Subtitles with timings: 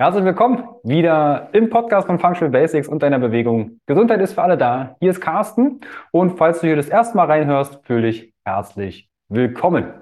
[0.00, 3.80] Herzlich willkommen wieder im Podcast von Functional Basics und deiner Bewegung.
[3.86, 4.94] Gesundheit ist für alle da.
[5.00, 5.80] Hier ist Carsten
[6.12, 9.92] und falls du hier das erste Mal reinhörst, fühle dich herzlich willkommen.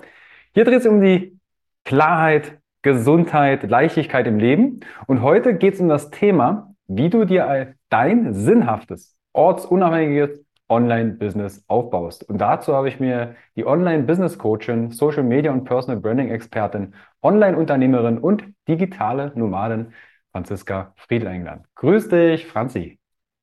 [0.53, 1.41] Hier dreht es um die
[1.87, 7.73] Klarheit, Gesundheit, Leichtigkeit im Leben und heute geht es um das Thema, wie du dir
[7.89, 12.29] dein sinnhaftes, ortsunabhängiges Online-Business aufbaust.
[12.29, 19.33] Und dazu habe ich mir die Online-Business-Coachin, Social Media und Personal Branding-Expertin, Online-Unternehmerin und digitale
[19.35, 19.93] Nomadin
[20.33, 21.65] Franziska Friedl eingeladen.
[21.77, 22.99] Grüß dich, Franzi.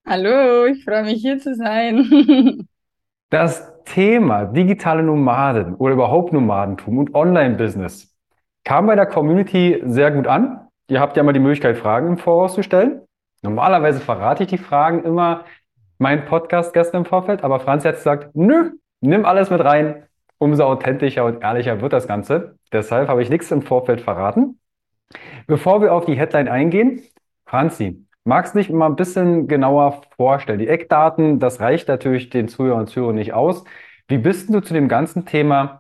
[0.06, 2.68] Hallo, ich freue mich hier zu sein.
[3.30, 8.14] das Thema digitale Nomaden oder überhaupt Nomadentum und Online-Business
[8.64, 10.68] kam bei der Community sehr gut an.
[10.88, 13.02] Ihr habt ja mal die Möglichkeit, Fragen im Voraus zu stellen.
[13.42, 15.46] Normalerweise verrate ich die Fragen immer
[15.98, 18.72] meinen Podcast gestern im Vorfeld, aber Franz hat gesagt, nö,
[19.02, 20.04] nimm alles mit rein.
[20.38, 22.58] Umso authentischer und ehrlicher wird das Ganze.
[22.74, 24.60] Deshalb habe ich nichts im Vorfeld verraten.
[25.48, 27.02] Bevor wir auf die Headline eingehen,
[27.46, 30.60] Franzi, magst du dich mal ein bisschen genauer vorstellen?
[30.60, 33.64] Die Eckdaten, das reicht natürlich den Zuhörern und Zuhörern nicht aus.
[34.08, 35.80] Wie bist du zu dem ganzen Thema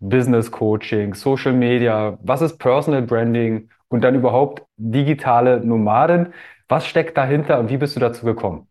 [0.00, 6.34] Business Coaching, Social Media, was ist Personal Branding und dann überhaupt digitale Nomaden?
[6.68, 8.66] Was steckt dahinter und wie bist du dazu gekommen?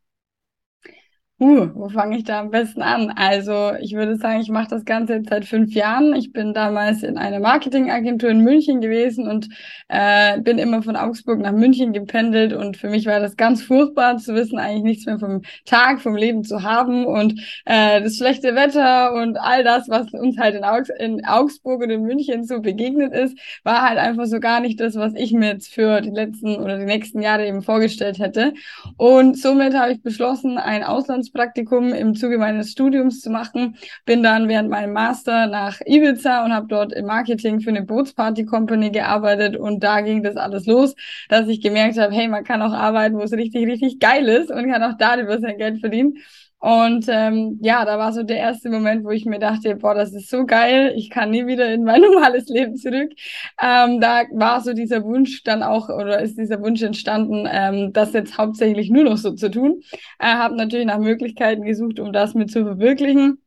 [1.42, 3.12] Uh, wo fange ich da am besten an?
[3.16, 6.14] Also, ich würde sagen, ich mache das Ganze jetzt seit fünf Jahren.
[6.14, 9.50] Ich bin damals in einer Marketingagentur in München gewesen und
[9.88, 12.54] äh, bin immer von Augsburg nach München gependelt.
[12.54, 16.16] Und für mich war das ganz furchtbar zu wissen, eigentlich nichts mehr vom Tag, vom
[16.16, 17.08] Leben zu haben.
[17.08, 21.82] Und äh, das schlechte Wetter und all das, was uns halt in, Augs in Augsburg
[21.82, 25.32] und in München so begegnet ist, war halt einfach so gar nicht das, was ich
[25.32, 28.54] mir jetzt für die letzten oder die nächsten Jahre eben vorgestellt hätte.
[28.98, 33.78] Und somit habe ich beschlossen, ein Auslands Auslandspraktikum im Zuge meines Studiums zu machen.
[34.06, 38.46] Bin dann während meinem Master nach Ibiza und habe dort im Marketing für eine Bootsparty
[38.46, 40.96] Company gearbeitet und da ging das alles los,
[41.30, 44.52] dass ich gemerkt habe, hey, man kann auch arbeiten, wo es richtig, richtig geil ist
[44.52, 46.16] und kann auch darüber sein Geld verdienen.
[46.62, 50.14] Und ähm, ja, da war so der erste Moment, wo ich mir dachte, boah, das
[50.14, 53.12] ist so geil, ich kann nie wieder in mein normales Leben zurück.
[53.60, 58.14] Ähm, da war so dieser Wunsch dann auch, oder ist dieser Wunsch entstanden, ähm, das
[58.14, 59.82] jetzt hauptsächlich nur noch so zu tun.
[60.20, 63.41] Äh, habe natürlich nach Möglichkeiten gesucht, um das mit zu verwirklichen.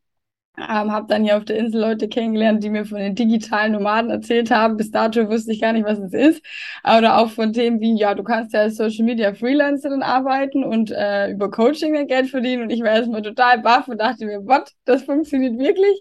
[0.57, 4.09] Ähm, habe dann hier auf der Insel Leute kennengelernt, die mir von den digitalen Nomaden
[4.09, 4.77] erzählt haben.
[4.77, 6.41] Bis dato wusste ich gar nicht, was es ist.
[6.83, 10.91] Oder auch von Themen wie, ja, du kannst ja als Social Media Freelancerin arbeiten und
[10.91, 12.63] äh, über Coaching dein Geld verdienen.
[12.63, 15.99] Und ich war erstmal total baff und dachte mir, what, das funktioniert wirklich?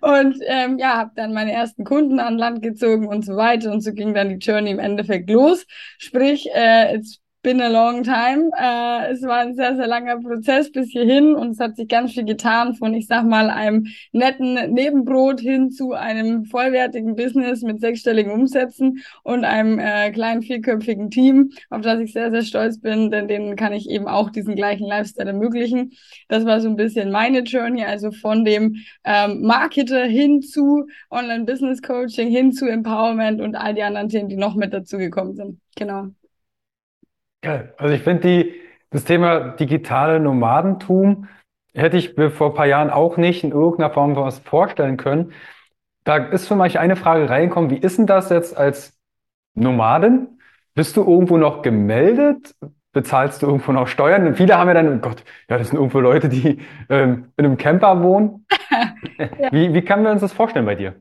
[0.00, 3.72] Und ähm, ja, habe dann meine ersten Kunden an Land gezogen und so weiter.
[3.72, 5.64] Und so ging dann die Journey im Endeffekt los.
[5.98, 8.50] Sprich, äh, jetzt been a long time.
[8.58, 12.12] Äh, es war ein sehr, sehr langer Prozess bis hierhin und es hat sich ganz
[12.12, 17.80] viel getan von, ich sag mal, einem netten Nebenbrot hin zu einem vollwertigen Business mit
[17.80, 23.10] sechsstelligen Umsätzen und einem äh, kleinen vierköpfigen Team, auf das ich sehr, sehr stolz bin,
[23.10, 25.92] denn denen kann ich eben auch diesen gleichen Lifestyle ermöglichen.
[26.28, 32.30] Das war so ein bisschen meine Journey, also von dem ähm, Marketer hin zu Online-Business-Coaching,
[32.30, 35.60] hin zu Empowerment und all die anderen Themen, die noch mit dazu gekommen sind.
[35.76, 36.08] Genau.
[37.44, 37.74] Geil.
[37.76, 38.48] Also ich finde
[38.90, 41.28] das Thema digitale Nomadentum
[41.74, 45.32] hätte ich mir vor ein paar Jahren auch nicht in irgendeiner Form was vorstellen können.
[46.04, 48.98] Da ist für mich eine Frage reingekommen, wie ist denn das jetzt als
[49.54, 50.40] Nomaden?
[50.74, 52.54] Bist du irgendwo noch gemeldet?
[52.94, 54.26] bezahlst du irgendwo noch Steuern?
[54.26, 57.44] Und viele haben ja dann, oh Gott, ja, das sind irgendwo Leute, die ähm, in
[57.44, 58.46] einem Camper wohnen.
[59.18, 59.52] ja.
[59.52, 60.94] wie, wie können wir uns das vorstellen bei dir?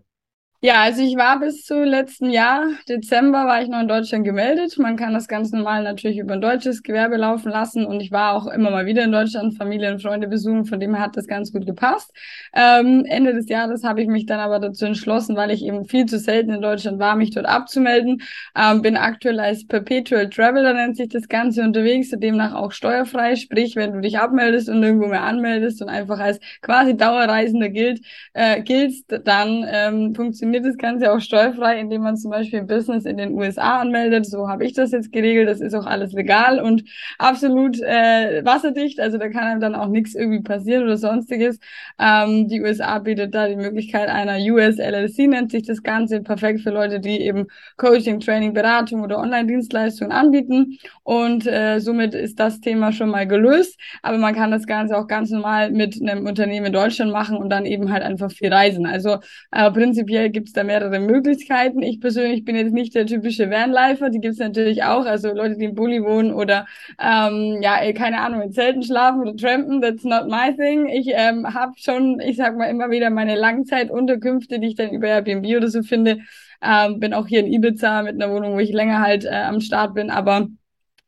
[0.65, 4.77] Ja, also ich war bis zu letzten Jahr, Dezember, war ich noch in Deutschland gemeldet.
[4.77, 8.31] Man kann das ganz normal natürlich über ein deutsches Gewerbe laufen lassen und ich war
[8.33, 11.27] auch immer mal wieder in Deutschland, Familie und Freunde besuchen, von dem her hat das
[11.27, 12.13] ganz gut gepasst.
[12.55, 16.05] Ähm, Ende des Jahres habe ich mich dann aber dazu entschlossen, weil ich eben viel
[16.05, 18.21] zu selten in Deutschland war, mich dort abzumelden.
[18.57, 23.35] Ähm, bin aktuell als Perpetual Traveler, nennt sich das Ganze, unterwegs, demnach auch steuerfrei.
[23.35, 27.99] Sprich, wenn du dich abmeldest und irgendwo mehr anmeldest und einfach als quasi Dauerreisender gilt,
[28.31, 32.67] äh, giltst, dann ähm, funktioniert funktioniert das Ganze auch steuerfrei, indem man zum Beispiel ein
[32.67, 34.25] Business in den USA anmeldet.
[34.25, 35.47] So habe ich das jetzt geregelt.
[35.47, 36.83] Das ist auch alles legal und
[37.17, 38.99] absolut äh, wasserdicht.
[38.99, 41.59] Also da kann einem dann auch nichts irgendwie passieren oder sonstiges.
[41.99, 46.21] Ähm, die USA bietet da die Möglichkeit einer US LLC, nennt sich das Ganze.
[46.21, 47.47] Perfekt für Leute, die eben
[47.77, 50.77] Coaching, Training, Beratung oder Online-Dienstleistungen anbieten.
[51.03, 53.79] Und äh, somit ist das Thema schon mal gelöst.
[54.01, 57.49] Aber man kann das Ganze auch ganz normal mit einem Unternehmen in Deutschland machen und
[57.49, 58.85] dann eben halt einfach viel reisen.
[58.85, 59.17] Also
[59.51, 61.81] äh, prinzipiell gibt gibt es da mehrere Möglichkeiten.
[61.81, 65.55] Ich persönlich bin jetzt nicht der typische Vanlifer, die gibt es natürlich auch, also Leute,
[65.55, 66.65] die im Bulli wohnen oder
[66.99, 70.87] ähm, ja, keine Ahnung, in Zelten schlafen oder trampen, that's not my thing.
[70.89, 75.07] Ich ähm, habe schon, ich sag mal, immer wieder meine Langzeitunterkünfte, die ich dann über
[75.07, 76.19] Airbnb oder so finde.
[76.61, 79.61] Ähm, bin auch hier in Ibiza mit einer Wohnung, wo ich länger halt äh, am
[79.61, 80.49] Start bin, aber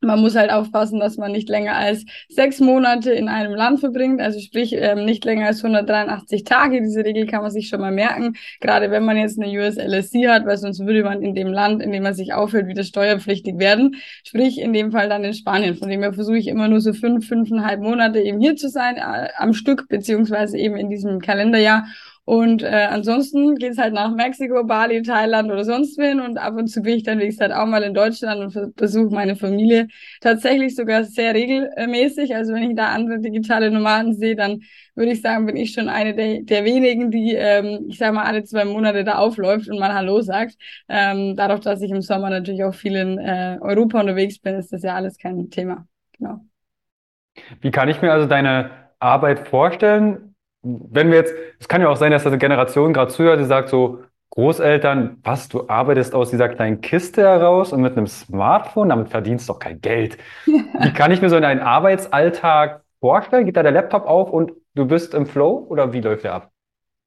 [0.00, 4.20] man muss halt aufpassen, dass man nicht länger als sechs Monate in einem Land verbringt,
[4.20, 6.80] also sprich ähm, nicht länger als 183 Tage.
[6.80, 10.28] Diese Regel kann man sich schon mal merken, gerade wenn man jetzt eine US LSC
[10.28, 13.58] hat, weil sonst würde man in dem Land, in dem man sich aufhält, wieder steuerpflichtig
[13.58, 13.96] werden.
[14.24, 15.76] Sprich in dem Fall dann in Spanien.
[15.76, 18.96] Von dem her versuche ich immer nur so fünf, fünfeinhalb Monate eben hier zu sein
[18.96, 21.86] äh, am Stück, beziehungsweise eben in diesem Kalenderjahr
[22.26, 26.18] und äh, ansonsten geht's halt nach Mexiko, Bali, Thailand oder sonst wohin.
[26.18, 29.14] Und ab und zu bin ich dann, wie gesagt, auch mal in Deutschland und besuche
[29.14, 29.86] meine Familie
[30.20, 32.34] tatsächlich sogar sehr regelmäßig.
[32.34, 34.62] Also wenn ich da andere digitale Nomaden sehe, dann
[34.96, 38.24] würde ich sagen, bin ich schon eine der, der wenigen, die, ähm, ich sage mal,
[38.24, 40.56] alle zwei Monate da aufläuft und mal Hallo sagt.
[40.88, 44.72] Ähm, dadurch, dass ich im Sommer natürlich auch viel in äh, Europa unterwegs bin, ist
[44.72, 45.86] das ja alles kein Thema.
[46.18, 46.40] Genau.
[47.60, 50.25] Wie kann ich mir also deine Arbeit vorstellen?
[50.90, 53.68] Wenn wir jetzt, es kann ja auch sein, dass eine Generation gerade zuhört, die sagt
[53.68, 59.08] so, Großeltern, was, du arbeitest aus dieser kleinen Kiste heraus und mit einem Smartphone, damit
[59.08, 60.18] verdienst du doch kein Geld.
[60.44, 63.46] Wie kann ich mir so einen Arbeitsalltag vorstellen?
[63.46, 66.50] Geht da der Laptop auf und du bist im Flow oder wie läuft der ab?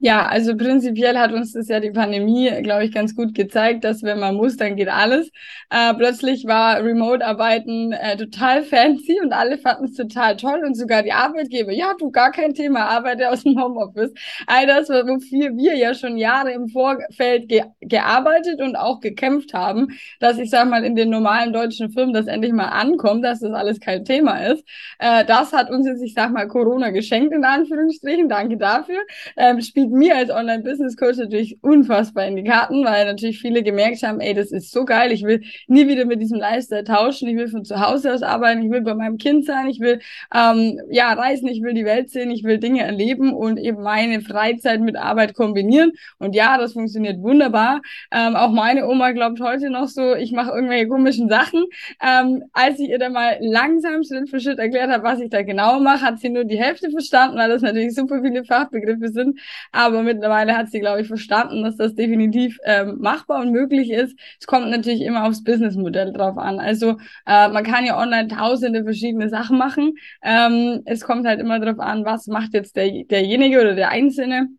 [0.01, 4.01] Ja, also prinzipiell hat uns das ja die Pandemie, glaube ich, ganz gut gezeigt, dass
[4.01, 5.29] wenn man muss, dann geht alles.
[5.69, 11.03] Äh, plötzlich war Remote-Arbeiten äh, total fancy und alle fanden es total toll und sogar
[11.03, 14.13] die Arbeitgeber, ja, du gar kein Thema, arbeite aus dem Homeoffice.
[14.47, 19.89] All das, wofür wir ja schon Jahre im Vorfeld ge gearbeitet und auch gekämpft haben,
[20.21, 23.51] dass ich sag mal in den normalen deutschen Firmen das endlich mal ankommt, dass das
[23.51, 24.63] alles kein Thema ist.
[24.99, 28.29] Äh, das hat uns jetzt, ich sag mal, Corona geschenkt, in Anführungsstrichen.
[28.29, 28.99] Danke dafür.
[29.35, 34.19] Ähm, spielt mir als Online-Business-Coach natürlich unfassbar in die Karten, weil natürlich viele gemerkt haben,
[34.19, 37.47] ey, das ist so geil, ich will nie wieder mit diesem Lifestyle tauschen, ich will
[37.47, 39.99] von zu Hause aus arbeiten, ich will bei meinem Kind sein, ich will
[40.33, 44.21] ähm, ja reisen, ich will die Welt sehen, ich will Dinge erleben und eben meine
[44.21, 45.91] Freizeit mit Arbeit kombinieren.
[46.17, 47.81] Und ja, das funktioniert wunderbar.
[48.11, 51.65] Ähm, auch meine Oma glaubt heute noch so, ich mache irgendwelche komischen Sachen.
[52.01, 55.43] Ähm, als ich ihr dann mal langsam Schritt für Schritt erklärt habe, was ich da
[55.43, 59.39] genau mache, hat sie nur die Hälfte verstanden, weil das natürlich super viele Fachbegriffe sind.
[59.79, 64.13] Aber mittlerweile hat sie, glaube ich, verstanden, dass das definitiv ähm, machbar und möglich ist.
[64.37, 66.59] Es kommt natürlich immer aufs Businessmodell drauf an.
[66.59, 69.93] Also äh, man kann ja online tausende verschiedene Sachen machen.
[70.21, 74.49] Ähm, es kommt halt immer darauf an, was macht jetzt der, derjenige oder der Einzelne.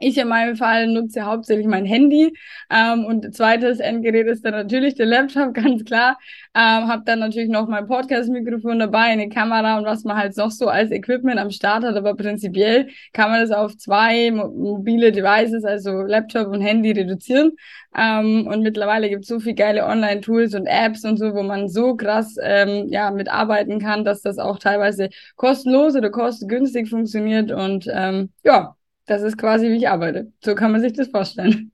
[0.00, 2.32] Ich in meinem Fall nutze hauptsächlich mein Handy
[2.70, 6.18] ähm, und zweites Endgerät ist dann natürlich der Laptop, ganz klar.
[6.54, 10.50] Ähm, habe dann natürlich noch mein Podcast-Mikrofon dabei, eine Kamera und was man halt noch
[10.50, 11.96] so als Equipment am Start hat.
[11.96, 17.52] Aber prinzipiell kann man das auf zwei mobile Devices, also Laptop und Handy, reduzieren.
[17.94, 21.68] Ähm, und mittlerweile gibt es so viele geile Online-Tools und Apps und so, wo man
[21.68, 27.52] so krass ähm, ja mitarbeiten kann, dass das auch teilweise kostenlos oder kostengünstig funktioniert.
[27.52, 28.76] Und ähm, ja,
[29.10, 30.32] das ist quasi, wie ich arbeite.
[30.40, 31.72] So kann man sich das vorstellen.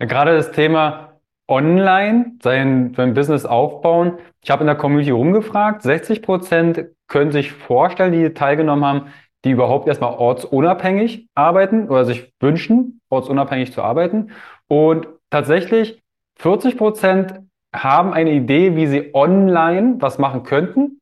[0.00, 4.18] Ja, gerade das Thema online, sein, sein Business aufbauen.
[4.42, 5.82] Ich habe in der Community rumgefragt.
[5.82, 9.12] 60 Prozent können sich vorstellen, die teilgenommen haben,
[9.44, 14.30] die überhaupt erstmal ortsunabhängig arbeiten oder sich wünschen, ortsunabhängig zu arbeiten.
[14.68, 16.02] Und tatsächlich
[16.36, 17.40] 40 Prozent
[17.74, 20.98] haben eine Idee, wie sie online was machen könnten,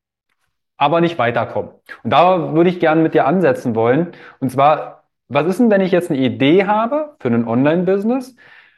[0.77, 1.71] aber nicht weiterkommen.
[2.03, 4.13] Und da würde ich gerne mit dir ansetzen wollen.
[4.39, 4.96] Und zwar
[5.27, 8.35] was ist denn, wenn ich jetzt eine Idee habe für ein Online-Business,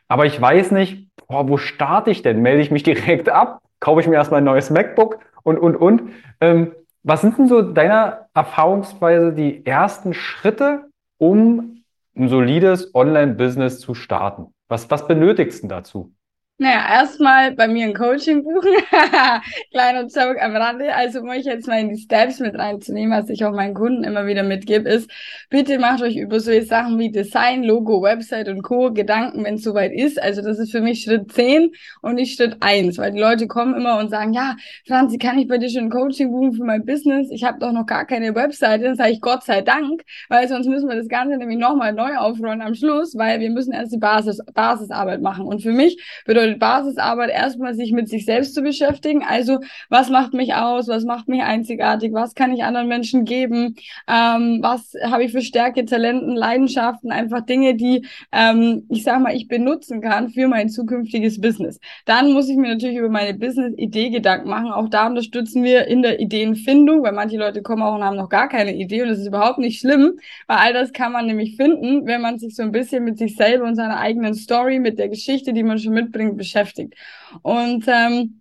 [0.08, 2.42] aber ich weiß nicht, boah, wo starte ich denn?
[2.42, 6.02] Melde ich mich direkt ab kaufe ich mir erstmal ein neues MacBook und, und, und.
[6.42, 11.84] Ähm, was sind denn so deiner Erfahrungsweise die ersten Schritte, um
[12.16, 14.54] ein solides Online-Business zu starten?
[14.68, 16.14] Was, was benötigst du dazu?
[16.62, 18.74] Naja, erstmal bei mir ein Coaching buchen.
[19.72, 20.94] Kleiner Joke am Rande.
[20.94, 24.04] Also, um euch jetzt mal in die Steps mit reinzunehmen, was ich auch meinen Kunden
[24.04, 25.10] immer wieder mitgebe, ist,
[25.50, 28.92] bitte macht euch über solche Sachen wie Design, Logo, Website und Co.
[28.92, 30.22] Gedanken, wenn es soweit ist.
[30.22, 33.74] Also, das ist für mich Schritt 10 und nicht Schritt 1, weil die Leute kommen
[33.74, 36.84] immer und sagen, ja, Franzi, kann ich bei dir schon ein Coaching buchen für mein
[36.84, 37.30] Business?
[37.32, 38.84] Ich habe doch noch gar keine Webseite.
[38.84, 42.18] Dann sage ich Gott sei Dank, weil sonst müssen wir das Ganze nämlich nochmal neu
[42.18, 45.46] aufrollen am Schluss, weil wir müssen erst die Basis, Basisarbeit machen.
[45.46, 49.24] Und für mich bedeutet Basisarbeit erstmal sich mit sich selbst zu beschäftigen.
[49.28, 50.88] Also was macht mich aus?
[50.88, 52.14] Was macht mich einzigartig?
[52.14, 53.76] Was kann ich anderen Menschen geben?
[54.08, 57.12] Ähm, was habe ich für Stärke, Talenten, Leidenschaften?
[57.12, 61.80] Einfach Dinge, die ähm, ich sag mal, ich benutzen kann für mein zukünftiges Business.
[62.06, 64.72] Dann muss ich mir natürlich über meine Business-Idee Gedanken machen.
[64.72, 68.30] Auch da unterstützen wir in der Ideenfindung, weil manche Leute kommen auch und haben noch
[68.30, 71.56] gar keine Idee und das ist überhaupt nicht schlimm, weil all das kann man nämlich
[71.56, 75.00] finden, wenn man sich so ein bisschen mit sich selber und seiner eigenen Story, mit
[75.00, 76.96] der Geschichte, die man schon mitbringt, beschäftigt.
[77.44, 78.39] Und ähm,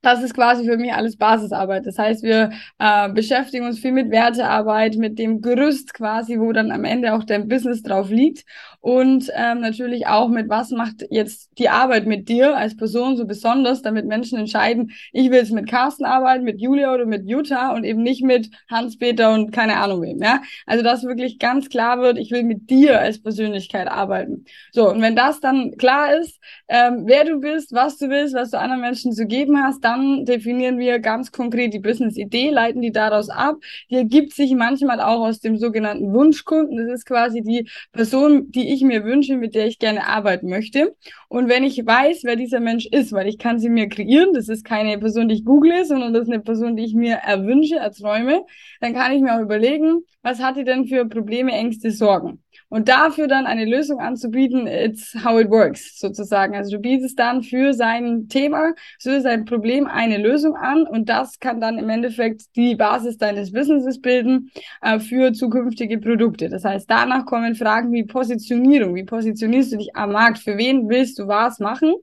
[0.00, 1.84] das ist quasi für mich alles Basisarbeit.
[1.84, 6.70] Das heißt, wir äh, beschäftigen uns viel mit Wertearbeit, mit dem Gerüst quasi, wo dann
[6.70, 8.44] am Ende auch dein Business drauf liegt
[8.80, 13.26] und ähm, natürlich auch mit, was macht jetzt die Arbeit mit dir als Person so
[13.26, 17.74] besonders, damit Menschen entscheiden, ich will jetzt mit Carsten arbeiten, mit Julia oder mit Jutta
[17.74, 20.22] und eben nicht mit Hans-Peter und keine Ahnung wem.
[20.22, 20.42] Ja?
[20.66, 24.44] Also dass wirklich ganz klar wird, ich will mit dir als Persönlichkeit arbeiten.
[24.72, 26.38] So, und wenn das dann klar ist,
[26.68, 30.24] ähm, wer du bist, was du willst, was du anderen Menschen zu geben hast, dann
[30.26, 33.56] definieren wir ganz konkret die Business-Idee, leiten die daraus ab.
[33.90, 36.76] Die ergibt sich manchmal auch aus dem sogenannten Wunschkunden.
[36.76, 40.94] Das ist quasi die Person, die ich mir wünsche, mit der ich gerne arbeiten möchte.
[41.28, 44.48] Und wenn ich weiß, wer dieser Mensch ist, weil ich kann sie mir kreieren, das
[44.48, 47.76] ist keine Person, die ich google, sondern das ist eine Person, die ich mir erwünsche,
[47.76, 48.44] erträume,
[48.80, 52.42] dann kann ich mir auch überlegen, was hat die denn für Probleme, Ängste, Sorgen?
[52.70, 56.54] Und dafür dann eine Lösung anzubieten, it's how it works, sozusagen.
[56.54, 61.38] Also du bietest dann für sein Thema, für sein Problem eine Lösung an und das
[61.38, 64.50] kann dann im Endeffekt die Basis deines Businesses bilden
[64.82, 66.50] äh, für zukünftige Produkte.
[66.50, 68.94] Das heißt, danach kommen Fragen wie Positionierung.
[68.94, 70.38] Wie positionierst du dich am Markt?
[70.38, 71.94] Für wen willst du was machen?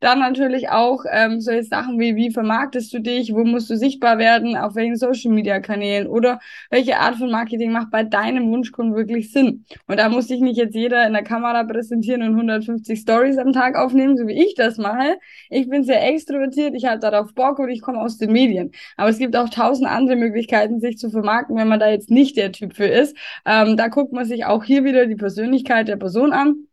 [0.00, 4.16] Dann natürlich auch ähm, solche Sachen wie, wie vermarktest du dich, wo musst du sichtbar
[4.18, 6.40] werden, auf welchen Social-Media-Kanälen oder
[6.70, 9.66] welche Art von Marketing macht bei deinem Wunschkunden wirklich Sinn.
[9.86, 13.52] Und da muss sich nicht jetzt jeder in der Kamera präsentieren und 150 Stories am
[13.52, 15.18] Tag aufnehmen, so wie ich das mache.
[15.50, 18.72] Ich bin sehr extrovertiert, ich habe darauf Bock und ich komme aus den Medien.
[18.96, 22.38] Aber es gibt auch tausend andere Möglichkeiten, sich zu vermarkten, wenn man da jetzt nicht
[22.38, 23.14] der Typ für ist.
[23.44, 26.66] Ähm, da guckt man sich auch hier wieder die Persönlichkeit der Person an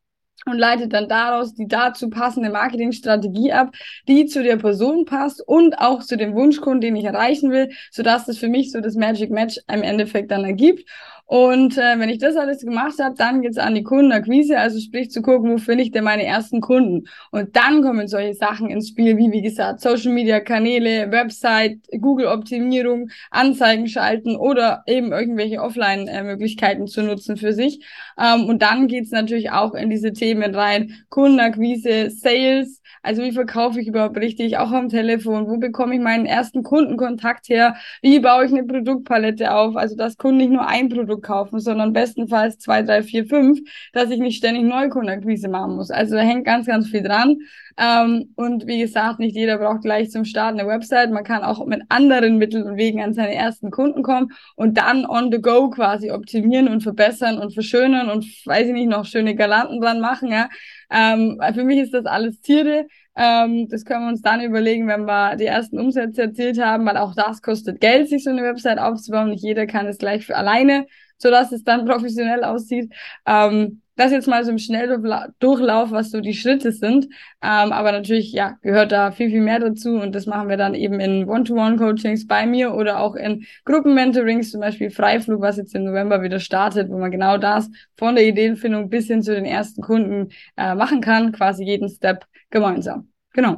[0.48, 3.72] und leitet dann daraus die dazu passende Marketingstrategie ab,
[4.08, 8.26] die zu der Person passt und auch zu dem Wunschkunden, den ich erreichen will, sodass
[8.26, 10.86] das für mich so das Magic Match im Endeffekt dann ergibt.
[11.28, 15.12] Und äh, wenn ich das alles gemacht habe, dann geht's an die Kundenakquise, also sprich
[15.12, 17.10] zu gucken, wo finde ich denn meine ersten Kunden.
[17.32, 22.28] Und dann kommen solche Sachen ins Spiel, wie wie gesagt, Social Media Kanäle, Website, Google
[22.28, 27.86] Optimierung, Anzeigen schalten oder eben irgendwelche Offline-Möglichkeiten zu nutzen für sich.
[28.18, 33.80] Ähm, und dann geht's natürlich auch in diese Themen rein, Kundenakquise, Sales, also wie verkaufe
[33.80, 38.46] ich überhaupt richtig, auch am Telefon, wo bekomme ich meinen ersten Kundenkontakt her, wie baue
[38.46, 42.82] ich eine Produktpalette auf, also dass Kunden nicht nur ein Produkt kaufen, sondern bestenfalls zwei,
[42.84, 43.60] drei, vier, fünf,
[43.94, 45.92] dass ich nicht ständig Neukundenakquise machen muss.
[45.92, 47.38] Also da hängt ganz, ganz viel dran.
[47.80, 51.12] Ähm, und wie gesagt, nicht jeder braucht gleich zum Start eine Website.
[51.12, 55.06] Man kann auch mit anderen Mitteln und Wegen an seine ersten Kunden kommen und dann
[55.06, 59.36] on the go quasi optimieren und verbessern und verschönern und weiß ich nicht, noch schöne
[59.36, 60.32] Galanten dran machen.
[60.32, 60.50] Ja.
[60.90, 62.88] Ähm, für mich ist das alles Tiere.
[63.16, 66.98] Ähm, das können wir uns dann überlegen, wenn wir die ersten Umsätze erzielt haben, weil
[66.98, 69.30] auch das kostet Geld, sich so eine Website aufzubauen.
[69.30, 70.86] Nicht jeder kann es gleich für alleine,
[71.18, 72.94] sodass es dann professionell aussieht.
[73.26, 77.06] Ähm, das jetzt mal so im Schnelldurchlauf, was so die Schritte sind.
[77.42, 79.96] Ähm, aber natürlich, ja, gehört da viel, viel mehr dazu.
[79.96, 84.62] Und das machen wir dann eben in One-to-One-Coachings bei mir oder auch in Gruppenmentorings, zum
[84.62, 88.90] Beispiel Freiflug, was jetzt im November wieder startet, wo man genau das von der Ideenfindung
[88.90, 93.10] bis hin zu den ersten Kunden äh, machen kann, quasi jeden Step gemeinsam.
[93.34, 93.58] Genau.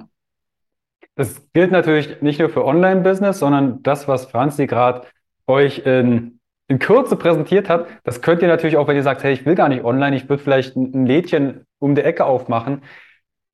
[1.15, 5.05] Das gilt natürlich nicht nur für Online-Business, sondern das, was Franzi gerade
[5.47, 6.38] euch in
[6.69, 9.55] in Kürze präsentiert hat, das könnt ihr natürlich auch, wenn ihr sagt, hey, ich will
[9.55, 12.83] gar nicht online, ich würde vielleicht ein Lädchen um die Ecke aufmachen.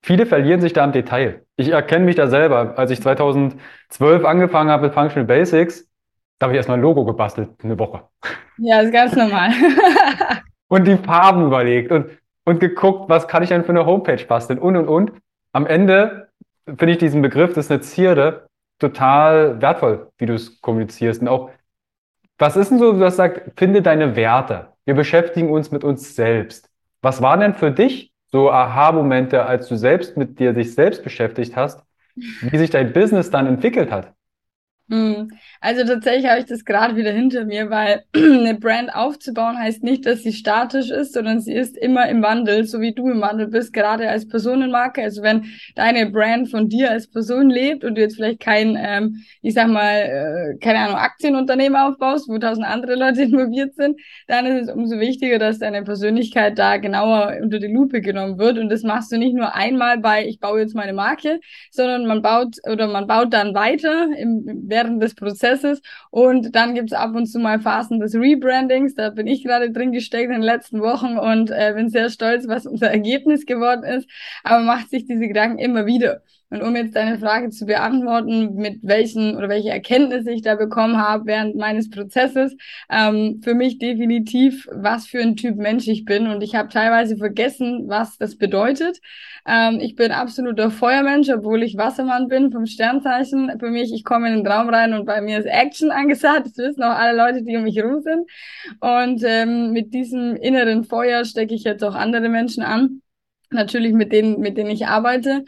[0.04, 1.42] Viele verlieren sich da im Detail.
[1.56, 2.78] Ich erkenne mich da selber.
[2.78, 5.90] Als ich 2012 angefangen habe mit Functional Basics,
[6.38, 8.04] da habe ich erstmal ein Logo gebastelt, eine Woche.
[8.58, 9.52] Ja, ist ganz normal.
[10.68, 12.12] und die Farben überlegt und,
[12.44, 15.12] und geguckt, was kann ich denn für eine Homepage basteln und und und.
[15.54, 16.28] Am Ende
[16.68, 18.48] finde ich diesen Begriff, das ist eine Zierde,
[18.80, 21.22] total wertvoll, wie du es kommunizierst.
[21.22, 21.50] Und auch,
[22.38, 24.70] was ist denn so, du hast gesagt, finde deine Werte.
[24.86, 26.70] Wir beschäftigen uns mit uns selbst.
[27.01, 31.56] Was waren denn für dich so Aha-Momente, als du selbst mit dir dich selbst beschäftigt
[31.56, 31.84] hast,
[32.15, 34.15] wie sich dein Business dann entwickelt hat?
[34.88, 35.32] Hm.
[35.62, 40.06] Also tatsächlich habe ich das gerade wieder hinter mir, weil eine Brand aufzubauen heißt nicht,
[40.06, 43.48] dass sie statisch ist, sondern sie ist immer im Wandel, so wie du im Wandel
[43.48, 45.01] bist, gerade als Personenmarke.
[45.01, 49.24] Also wenn deine Brand von dir als Person lebt und du jetzt vielleicht kein, ähm,
[49.42, 54.46] ich sag mal, äh, keine Ahnung, Aktienunternehmen aufbaust, wo tausend andere Leute involviert sind, dann
[54.46, 58.60] ist es umso wichtiger, dass deine Persönlichkeit da genauer unter die Lupe genommen wird.
[58.60, 61.39] Und das machst du nicht nur einmal bei, ich baue jetzt meine Marke,
[61.72, 65.82] sondern man baut oder man baut dann weiter im während des Prozesses.
[66.12, 68.94] Und dann gibt es ab und zu mal Phasen des Rebrandings.
[68.96, 72.48] Da bin ich gerade drin gesteckt in den letzten Wochen und äh, bin sehr stolz,
[72.48, 74.10] was unser Ergebnis geworden ist.
[74.44, 76.22] Aber macht sich diese Gedanken immer wieder.
[76.50, 80.98] Und um jetzt deine Frage zu beantworten, mit welchen oder welche Erkenntnisse ich da bekommen
[80.98, 82.56] habe während meines Prozesses,
[82.90, 86.28] ähm, für mich definitiv, was für ein Typ Mensch ich bin.
[86.28, 89.00] Und ich habe teilweise vergessen, was das bedeutet.
[89.48, 93.52] Ähm, ich bin absoluter Feuermensch, obwohl ich Wassermann bin vom Sternzeichen.
[93.60, 96.46] Für mich, ich komme in den Raum rein und bei mir ist Action angesagt.
[96.46, 98.30] Das wissen auch alle Leute, die um mich herum sind.
[98.82, 103.02] Und ähm, mit diesem inneren Feuer stecke ich jetzt auch andere Menschen an.
[103.52, 105.44] Natürlich mit denen, mit denen ich arbeite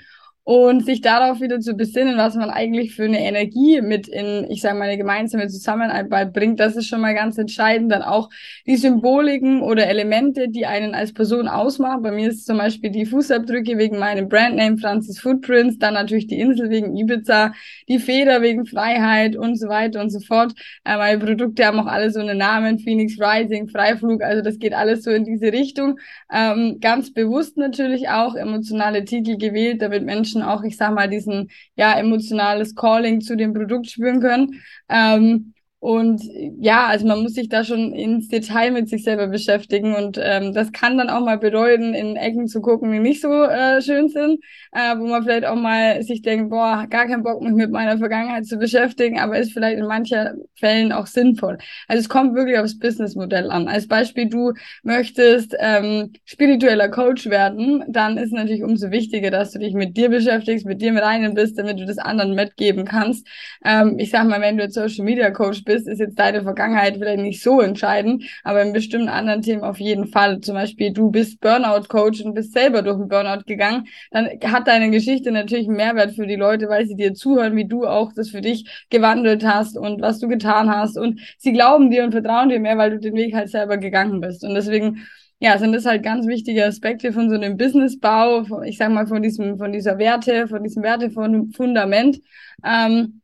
[0.47, 4.61] und sich darauf wieder zu besinnen, was man eigentlich für eine Energie mit in, ich
[4.61, 7.91] sage mal, eine gemeinsame Zusammenarbeit bringt, das ist schon mal ganz entscheidend.
[7.91, 8.29] Dann auch
[8.65, 12.01] die Symboliken oder Elemente, die einen als Person ausmachen.
[12.01, 16.39] Bei mir ist zum Beispiel die Fußabdrücke wegen meinem Brandname Francis Footprints, dann natürlich die
[16.39, 17.51] Insel wegen Ibiza,
[17.89, 20.53] die Feder wegen Freiheit und so weiter und so fort.
[20.85, 24.73] Äh, meine Produkte haben auch alle so einen Namen, Phoenix Rising, Freiflug, also das geht
[24.73, 25.99] alles so in diese Richtung.
[26.31, 31.09] Ähm, ganz bewusst natürlich auch emotionale Titel gewählt, damit Menschen Menschen auch, ich sag mal,
[31.09, 34.61] diesen ja emotionales Calling zu dem Produkt spüren können.
[34.89, 36.21] Ähm, und
[36.59, 40.51] ja, also man muss sich da schon ins Detail mit sich selber beschäftigen und ähm,
[40.53, 44.09] das kann dann auch mal bedeuten, in Ecken zu gucken, die nicht so äh, schön
[44.09, 44.39] sind,
[44.71, 47.99] äh, wo man vielleicht auch mal sich denkt, boah, gar keinen Bock mich mit meiner
[47.99, 51.59] Vergangenheit zu beschäftigen, aber ist vielleicht in manchen Fällen auch sinnvoll.
[51.87, 53.67] Also es kommt wirklich aufs Businessmodell an.
[53.67, 59.59] Als Beispiel, du möchtest ähm, spiritueller Coach werden, dann ist natürlich umso wichtiger, dass du
[59.59, 63.27] dich mit dir beschäftigst, mit dir mit einem bist, damit du das anderen mitgeben kannst.
[63.63, 66.95] Ähm, ich sag mal, wenn du jetzt Social Media Coach bist, ist jetzt deine Vergangenheit
[66.97, 70.39] vielleicht nicht so entscheidend, aber in bestimmten anderen Themen auf jeden Fall.
[70.41, 74.89] Zum Beispiel, du bist Burnout-Coach und bist selber durch einen Burnout gegangen, dann hat deine
[74.89, 78.29] Geschichte natürlich einen Mehrwert für die Leute, weil sie dir zuhören, wie du auch das
[78.29, 82.49] für dich gewandelt hast und was du getan hast und sie glauben dir und vertrauen
[82.49, 84.43] dir mehr, weil du den Weg halt selber gegangen bist.
[84.43, 85.05] Und deswegen
[85.39, 89.21] ja, sind das halt ganz wichtige Aspekte von so einem Businessbau, ich sag mal von
[89.21, 92.21] diesem, von dieser Werte, von diesem Wertefundament.
[92.65, 93.21] Ähm,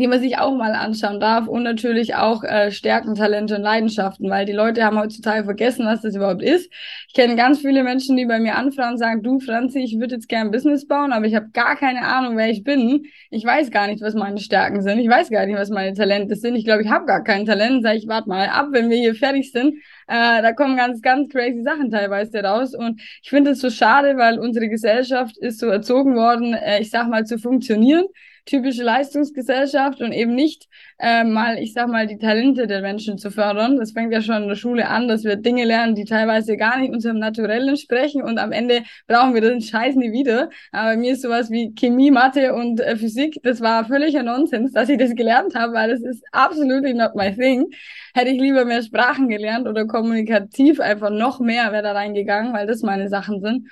[0.00, 4.30] die man sich auch mal anschauen darf und natürlich auch äh, Stärken, Talente und Leidenschaften,
[4.30, 6.72] weil die Leute haben heutzutage vergessen, was das überhaupt ist.
[7.06, 10.14] Ich kenne ganz viele Menschen, die bei mir anfragen und sagen, du Franzi, ich würde
[10.14, 13.04] jetzt gerne ein Business bauen, aber ich habe gar keine Ahnung, wer ich bin.
[13.28, 15.00] Ich weiß gar nicht, was meine Stärken sind.
[15.00, 16.56] Ich weiß gar nicht, was meine Talente sind.
[16.56, 17.82] Ich glaube, ich habe gar kein Talent.
[17.82, 19.74] Sag ich, warte mal ab, wenn wir hier fertig sind.
[20.06, 22.74] Äh, da kommen ganz, ganz crazy Sachen teilweise raus.
[22.74, 26.88] Und ich finde es so schade, weil unsere Gesellschaft ist so erzogen worden, äh, ich
[26.88, 28.06] sag mal, zu funktionieren
[28.46, 33.30] typische Leistungsgesellschaft und eben nicht äh, mal, ich sag mal, die Talente der Menschen zu
[33.30, 33.76] fördern.
[33.76, 36.78] Das fängt ja schon in der Schule an, dass wir Dinge lernen, die teilweise gar
[36.78, 40.50] nicht unserem Naturellen entsprechen und am Ende brauchen wir den Scheiß nie wieder.
[40.72, 44.88] Aber mir ist sowas wie Chemie, Mathe und äh, Physik, das war völliger Nonsens, dass
[44.88, 47.66] ich das gelernt habe, weil das ist absolutely not my thing.
[48.14, 52.66] Hätte ich lieber mehr Sprachen gelernt oder kommunikativ einfach noch mehr wäre da reingegangen, weil
[52.66, 53.68] das meine Sachen sind.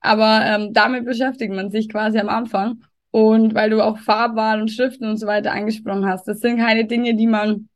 [0.00, 2.82] Aber ähm, damit beschäftigt man sich quasi am Anfang.
[3.12, 6.86] Und weil du auch Farbwahl und Schriften und so weiter angesprochen hast, das sind keine
[6.86, 7.68] Dinge, die man,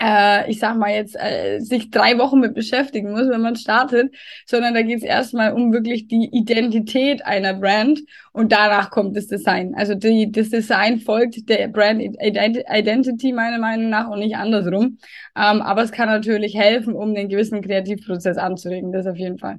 [0.00, 4.14] äh, ich sag mal jetzt, äh, sich drei Wochen mit beschäftigen muss, wenn man startet,
[4.46, 8.00] sondern da geht es erstmal um wirklich die Identität einer Brand
[8.32, 9.74] und danach kommt das Design.
[9.74, 14.98] Also die, das Design folgt der Brand Identity meiner Meinung nach und nicht andersrum.
[15.36, 19.58] Ähm, aber es kann natürlich helfen, um den gewissen Kreativprozess anzuregen, das auf jeden Fall.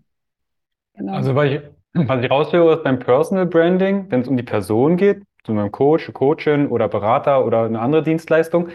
[0.96, 1.12] Genau.
[1.12, 5.24] Also weil was ich raushöre, ist beim Personal Branding, wenn es um die Person geht,
[5.44, 8.70] zu einem Coach, Coachin oder Berater oder eine andere Dienstleistung,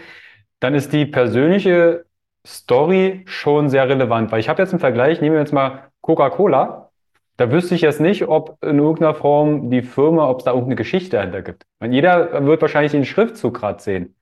[0.59, 2.05] dann ist die persönliche
[2.45, 4.31] Story schon sehr relevant.
[4.31, 6.91] Weil ich habe jetzt einen Vergleich, nehmen wir jetzt mal Coca-Cola.
[7.37, 10.75] Da wüsste ich jetzt nicht, ob in irgendeiner Form die Firma, ob es da irgendeine
[10.75, 11.65] Geschichte dahinter gibt.
[11.79, 14.15] Weil jeder wird wahrscheinlich den Schriftzug gerade sehen.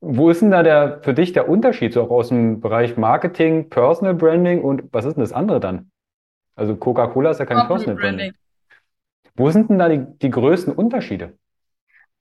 [0.00, 3.68] Wo ist denn da der, für dich der Unterschied, so auch aus dem Bereich Marketing,
[3.68, 5.91] Personal Branding und was ist denn das andere dann?
[6.54, 8.32] Also Coca-Cola ist ja kein Personal Branding.
[9.34, 11.38] Wo sind denn da die, die größten Unterschiede?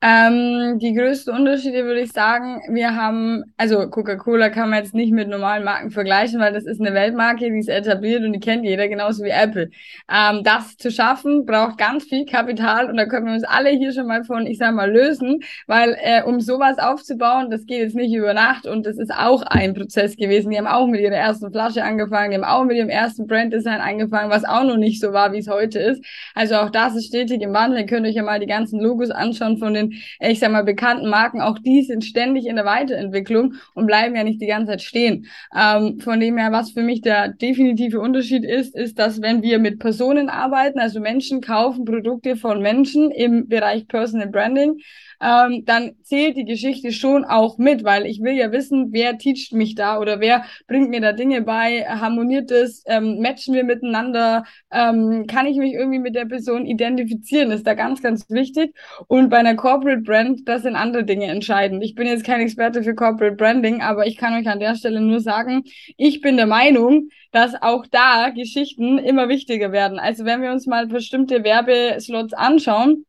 [0.03, 5.13] Ähm, die größten Unterschiede würde ich sagen, wir haben, also Coca-Cola kann man jetzt nicht
[5.13, 8.65] mit normalen Marken vergleichen, weil das ist eine Weltmarke, die ist etabliert und die kennt
[8.65, 9.69] jeder, genauso wie Apple.
[10.11, 13.93] Ähm, das zu schaffen, braucht ganz viel Kapital und da können wir uns alle hier
[13.93, 17.95] schon mal von, ich sag mal, lösen, weil äh, um sowas aufzubauen, das geht jetzt
[17.95, 20.49] nicht über Nacht und das ist auch ein Prozess gewesen.
[20.49, 23.79] Die haben auch mit ihrer ersten Flasche angefangen, die haben auch mit ihrem ersten Branddesign
[23.79, 26.03] angefangen, was auch noch nicht so war, wie es heute ist.
[26.33, 27.81] Also auch das ist stetig im Wandel.
[27.81, 31.09] Ihr könnt euch ja mal die ganzen Logos anschauen von den ich sag mal, bekannten
[31.09, 34.81] Marken, auch die sind ständig in der Weiterentwicklung und bleiben ja nicht die ganze Zeit
[34.81, 35.27] stehen.
[35.55, 39.59] Ähm, von dem her, was für mich der definitive Unterschied ist, ist, dass wenn wir
[39.59, 44.79] mit Personen arbeiten, also Menschen kaufen Produkte von Menschen im Bereich Personal Branding,
[45.21, 49.53] ähm, dann zählt die Geschichte schon auch mit, weil ich will ja wissen, wer teacht
[49.53, 54.43] mich da oder wer bringt mir da Dinge bei, harmoniert es, ähm, matchen wir miteinander,
[54.71, 58.73] ähm, kann ich mich irgendwie mit der Person identifizieren, ist da ganz, ganz wichtig.
[59.07, 61.83] Und bei einer Corporate Brand, das sind andere Dinge entscheidend.
[61.83, 65.01] Ich bin jetzt kein Experte für Corporate Branding, aber ich kann euch an der Stelle
[65.01, 65.63] nur sagen,
[65.97, 69.99] ich bin der Meinung, dass auch da Geschichten immer wichtiger werden.
[69.99, 73.05] Also wenn wir uns mal bestimmte Werbeslots anschauen,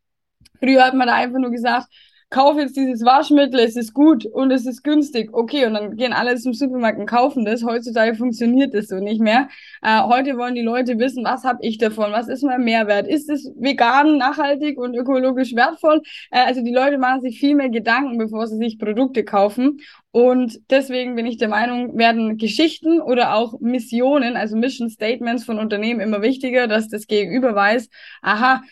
[0.63, 1.89] Früher hat man da einfach nur gesagt,
[2.33, 5.31] kauf jetzt dieses Waschmittel, es ist gut und es ist günstig.
[5.33, 7.63] Okay, und dann gehen alle zum Supermarkt und kaufen das.
[7.63, 9.49] Heutzutage funktioniert das so nicht mehr.
[9.83, 12.11] Äh, heute wollen die Leute wissen, was habe ich davon?
[12.11, 13.07] Was ist mein Mehrwert?
[13.07, 16.03] Ist es vegan, nachhaltig und ökologisch wertvoll?
[16.31, 19.81] Äh, also die Leute machen sich viel mehr Gedanken, bevor sie sich Produkte kaufen.
[20.11, 25.59] Und deswegen bin ich der Meinung, werden Geschichten oder auch Missionen, also Mission Statements von
[25.59, 27.89] Unternehmen immer wichtiger, dass das Gegenüber weiß,
[28.23, 28.63] aha,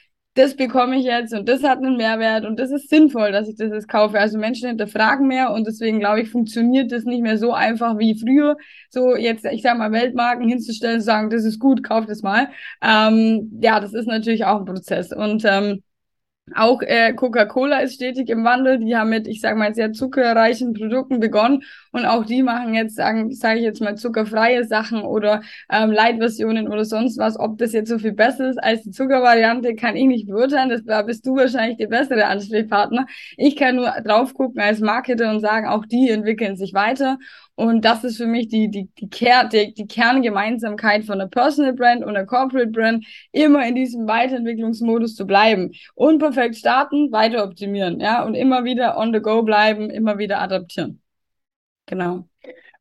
[0.41, 3.57] das bekomme ich jetzt und das hat einen Mehrwert und das ist sinnvoll, dass ich
[3.57, 4.19] das jetzt kaufe.
[4.19, 8.19] Also Menschen hinterfragen mehr und deswegen glaube ich, funktioniert das nicht mehr so einfach wie
[8.19, 8.57] früher.
[8.89, 12.49] So jetzt, ich sag mal, Weltmarken hinzustellen, sagen, das ist gut, kauf das mal.
[12.83, 15.83] Ähm, ja, das ist natürlich auch ein Prozess und ähm,
[16.55, 18.79] auch äh, Coca-Cola ist stetig im Wandel.
[18.79, 22.97] Die haben mit, ich sage mal, sehr zuckerreichen Produkten begonnen und auch die machen jetzt,
[22.97, 27.39] sagen, sage ich jetzt mal, zuckerfreie Sachen oder ähm, Light-Versionen oder sonst was.
[27.39, 30.69] Ob das jetzt so viel besser ist als die Zuckervariante, kann ich nicht beurteilen.
[30.69, 33.07] Das, da bist du wahrscheinlich der bessere Ansprechpartner.
[33.37, 37.19] Ich kann nur drauf gucken als Marketer und sagen, auch die entwickeln sich weiter
[37.61, 41.75] und das ist für mich die, die, die, Ker die, die Kerngemeinsamkeit von einer Personal
[41.75, 45.73] Brand und einer Corporate Brand, immer in diesem Weiterentwicklungsmodus zu bleiben.
[45.95, 51.03] Unperfekt starten, weiter optimieren, ja, und immer wieder on the go bleiben, immer wieder adaptieren.
[51.91, 52.25] Genau.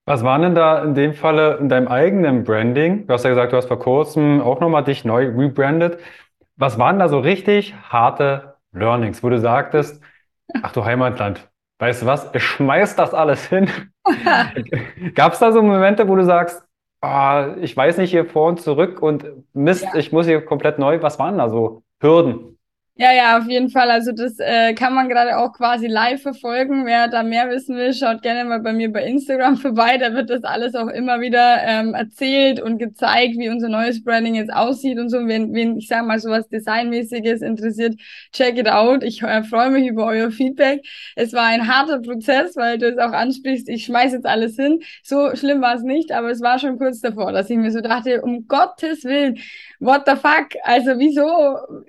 [0.06, 3.08] Was waren denn da in dem Falle in deinem eigenen Branding?
[3.08, 6.00] Du hast ja gesagt, du hast vor kurzem auch nochmal dich neu rebrandet.
[6.58, 10.02] Was waren da so richtig harte Learnings, wo du sagtest,
[10.62, 13.70] ach du Heimatland, weißt du was, ich schmeiß das alles hin.
[15.16, 16.64] Gab es da so Momente, wo du sagst,
[17.02, 19.96] oh, ich weiß nicht hier vor und zurück und Mist, ja.
[19.96, 21.02] ich muss hier komplett neu.
[21.02, 22.59] Was waren da so Hürden?
[23.02, 23.90] Ja, ja, auf jeden Fall.
[23.92, 26.86] Also das äh, kann man gerade auch quasi live verfolgen.
[26.86, 29.98] Wer da mehr wissen will, schaut gerne mal bei mir bei Instagram vorbei.
[29.98, 34.36] Da wird das alles auch immer wieder ähm, erzählt und gezeigt, wie unser neues Branding
[34.36, 35.26] jetzt aussieht und so.
[35.28, 37.96] Wenn, wenn ich sage mal so was Designmäßiges interessiert,
[38.34, 39.02] check it out.
[39.06, 40.86] Ich äh, freue mich über euer Feedback.
[41.16, 43.70] Es war ein harter Prozess, weil du es auch ansprichst.
[43.70, 44.82] Ich schmeiß jetzt alles hin.
[45.04, 47.80] So schlimm war es nicht, aber es war schon kurz davor, dass ich mir so
[47.80, 49.38] dachte, um Gottes Willen,
[49.80, 50.50] what the fuck?
[50.64, 51.26] Also wieso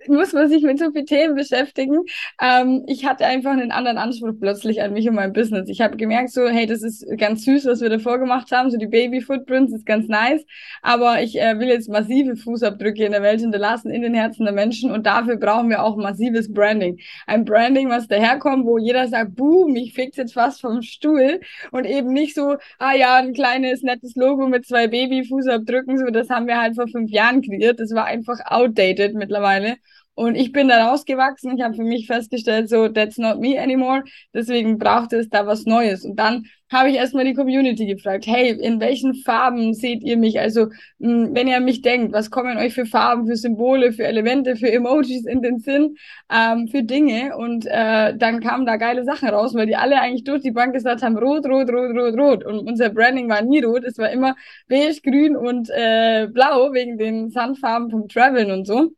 [0.06, 1.98] muss man sich mit so viel Themen beschäftigen?
[2.40, 5.68] Ähm, ich hatte einfach einen anderen Anspruch plötzlich an mich und mein Business.
[5.68, 8.76] Ich habe gemerkt so, hey, das ist ganz süß, was wir davor gemacht haben, so
[8.76, 10.44] die Baby Footprints ist ganz nice,
[10.82, 14.54] aber ich äh, will jetzt massive Fußabdrücke in der Welt hinterlassen, in den Herzen der
[14.54, 16.98] Menschen und dafür brauchen wir auch massives Branding.
[17.26, 21.40] Ein Branding, was daherkommt, wo jeder sagt, boom, ich fix jetzt fast vom Stuhl
[21.72, 26.30] und eben nicht so, ah ja, ein kleines, nettes Logo mit zwei Baby-Fußabdrücken, so das
[26.30, 29.76] haben wir halt vor fünf Jahren kreiert das war einfach outdated mittlerweile.
[30.14, 31.56] Und ich bin da rausgewachsen.
[31.56, 34.02] Ich habe für mich festgestellt, so, that's not me anymore.
[34.34, 36.04] Deswegen braucht es da was Neues.
[36.04, 40.38] Und dann habe ich erstmal die Community gefragt, hey, in welchen Farben seht ihr mich?
[40.38, 40.66] Also,
[40.98, 44.70] mh, wenn ihr mich denkt, was kommen euch für Farben, für Symbole, für Elemente, für
[44.70, 45.96] Emojis in den Sinn,
[46.30, 47.36] ähm, für Dinge?
[47.36, 50.74] Und äh, dann kamen da geile Sachen raus, weil die alle eigentlich durch die Bank
[50.74, 52.44] gesagt haben, rot, rot, rot, rot, rot.
[52.44, 54.36] Und unser Branding war nie rot, es war immer
[54.68, 58.90] beige, grün und äh, blau wegen den Sandfarben vom Traveln und so.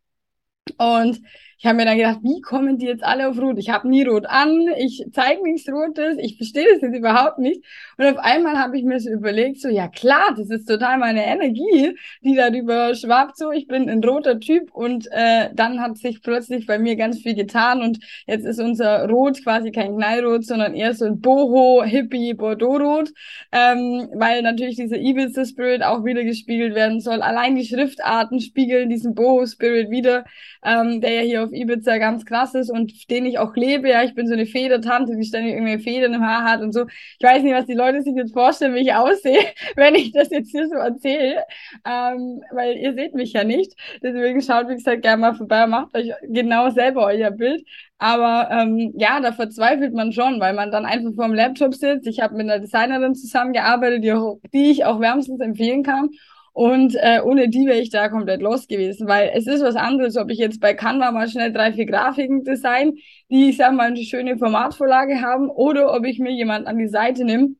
[0.78, 1.20] Und
[1.62, 3.56] ich habe mir dann gedacht, wie kommen die jetzt alle auf Rot?
[3.56, 7.62] Ich habe nie Rot an, ich zeige nichts Rotes, ich verstehe das jetzt überhaupt nicht.
[7.96, 11.24] Und auf einmal habe ich mir so überlegt, so ja klar, das ist total meine
[11.24, 13.36] Energie, die darüber schwappt.
[13.36, 17.20] So, ich bin ein roter Typ und äh, dann hat sich plötzlich bei mir ganz
[17.20, 21.84] viel getan und jetzt ist unser Rot quasi kein Knallrot, sondern eher so ein Boho,
[21.84, 23.10] Hippie, Bordeaux-Rot,
[23.52, 27.22] ähm, weil natürlich dieser Ibiza-Spirit auch wieder gespiegelt werden soll.
[27.22, 30.24] Allein die Schriftarten spiegeln diesen Boho-Spirit wieder,
[30.64, 33.88] ähm, der ja hier auf Ibiza ganz krass ist und den ich auch lebe.
[33.88, 36.86] Ja, ich bin so eine Federtante, die ständig irgendwelche Federn im Haar hat und so.
[36.86, 39.40] Ich weiß nicht, was die Leute sich jetzt vorstellen, wie ich aussehe,
[39.76, 41.44] wenn ich das jetzt hier so erzähle,
[41.86, 43.72] ähm, weil ihr seht mich ja nicht.
[44.02, 47.64] Deswegen schaut, wie gesagt, gerne mal vorbei macht euch genau selber euer Bild.
[47.98, 52.06] Aber ähm, ja, da verzweifelt man schon, weil man dann einfach vor dem Laptop sitzt.
[52.08, 56.10] Ich habe mit einer Designerin zusammengearbeitet, die, auch, die ich auch wärmstens empfehlen kann.
[56.52, 60.18] Und äh, ohne die wäre ich da komplett los gewesen, weil es ist was anderes,
[60.18, 62.92] ob ich jetzt bei Canva mal schnell drei, vier Grafiken design,
[63.30, 66.88] die, ich sag mal, eine schöne Formatvorlage haben, oder ob ich mir jemand an die
[66.88, 67.54] Seite nehme,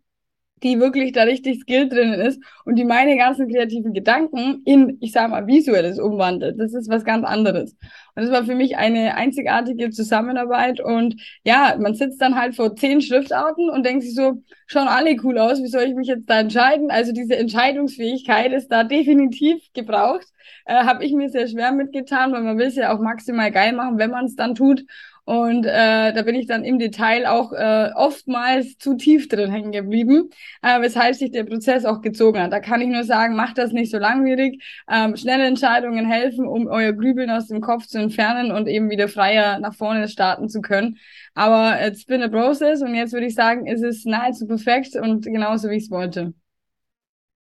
[0.62, 5.12] die wirklich da richtig Skill drinnen ist und die meine ganzen kreativen Gedanken in, ich
[5.12, 6.58] sag mal, visuelles umwandelt.
[6.58, 7.76] Das ist was ganz anderes.
[8.14, 12.76] Und das war für mich eine einzigartige Zusammenarbeit und ja, man sitzt dann halt vor
[12.76, 16.28] zehn Schriftarten und denkt sich so, schauen alle cool aus, wie soll ich mich jetzt
[16.28, 16.90] da entscheiden?
[16.90, 20.26] Also diese Entscheidungsfähigkeit ist da definitiv gebraucht.
[20.64, 23.72] Äh, Habe ich mir sehr schwer mitgetan, weil man will es ja auch maximal geil
[23.72, 24.84] machen, wenn man es dann tut.
[25.24, 29.70] Und äh, da bin ich dann im Detail auch äh, oftmals zu tief drin hängen
[29.70, 30.30] geblieben,
[30.62, 32.52] äh, weshalb sich der Prozess auch gezogen hat.
[32.52, 34.62] Da kann ich nur sagen, macht das nicht so langwierig.
[34.90, 39.06] Ähm, schnelle Entscheidungen helfen, um euer Grübeln aus dem Kopf zu entfernen und eben wieder
[39.06, 40.98] freier nach vorne starten zu können.
[41.34, 45.24] Aber it's been a process und jetzt würde ich sagen, ist es nahezu perfekt und
[45.24, 46.34] genauso wie ich es wollte.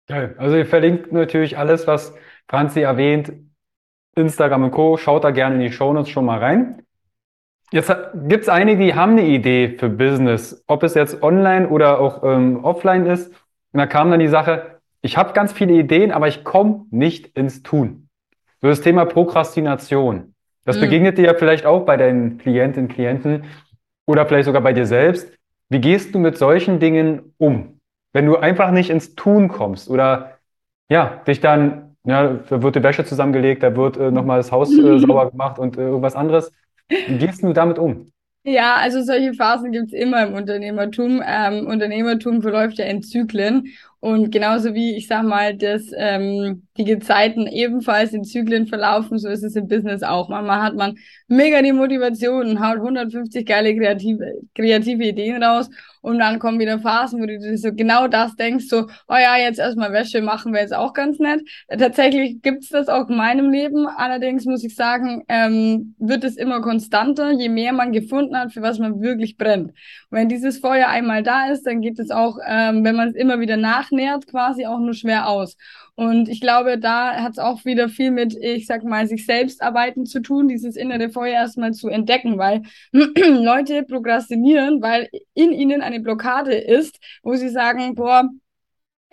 [0.07, 0.35] Geil.
[0.37, 2.13] Also ihr verlinkt natürlich alles, was
[2.47, 3.33] Franzi erwähnt,
[4.15, 4.97] Instagram und Co.
[4.97, 6.83] Schaut da gerne in die Shownotes schon mal rein.
[7.73, 7.91] Jetzt
[8.27, 12.23] gibt es einige, die haben eine Idee für Business, ob es jetzt online oder auch
[12.23, 13.29] ähm, offline ist.
[13.71, 17.35] Und da kam dann die Sache, ich habe ganz viele Ideen, aber ich komme nicht
[17.35, 18.09] ins Tun.
[18.61, 20.35] So das Thema Prokrastination.
[20.65, 20.81] Das mhm.
[20.81, 23.45] begegnet dir ja vielleicht auch bei deinen Klientinnen, Klienten
[24.05, 25.35] oder vielleicht sogar bei dir selbst.
[25.69, 27.79] Wie gehst du mit solchen Dingen um?
[28.13, 30.37] Wenn du einfach nicht ins Tun kommst oder
[30.89, 34.71] ja, dich dann, ja, da wird die Wäsche zusammengelegt, da wird äh, nochmal das Haus
[34.71, 36.51] äh, sauber gemacht und äh, irgendwas anderes
[37.07, 38.11] wie gehst du damit um?
[38.45, 41.21] Ja, also solche Phasen gibt's immer im Unternehmertum.
[41.25, 43.67] Ähm, Unternehmertum verläuft ja in Zyklen
[44.01, 49.29] und genauso wie, ich sag mal, dass ähm, die Gezeiten ebenfalls in Zyklen verlaufen, so
[49.29, 50.27] ist es im Business auch.
[50.27, 50.97] Manchmal hat man
[51.29, 55.69] mega die Motivation und haut 150 geile kreative, kreative Ideen raus
[56.03, 59.37] und dann kommen wieder Phasen, wo du dir so genau das denkst, so, oh ja,
[59.37, 61.41] jetzt erstmal Wäsche machen wäre jetzt auch ganz nett.
[61.69, 63.87] Tatsächlich gibt's das auch in meinem Leben.
[63.87, 68.61] Allerdings muss ich sagen, ähm, wird es immer konstanter, je mehr man gefunden hat, für
[68.61, 69.69] was man wirklich brennt.
[69.69, 69.75] Und
[70.09, 73.39] wenn dieses Feuer einmal da ist, dann geht es auch, ähm, wenn man es immer
[73.39, 75.55] wieder nachnährt, quasi auch nur schwer aus.
[75.95, 79.61] Und ich glaube, da hat es auch wieder viel mit, ich sag mal, sich selbst
[79.61, 85.81] arbeiten zu tun, dieses innere Feuer erstmal zu entdecken, weil Leute prokrastinieren, weil in ihnen
[85.81, 88.27] eine Blockade ist, wo sie sagen, boah,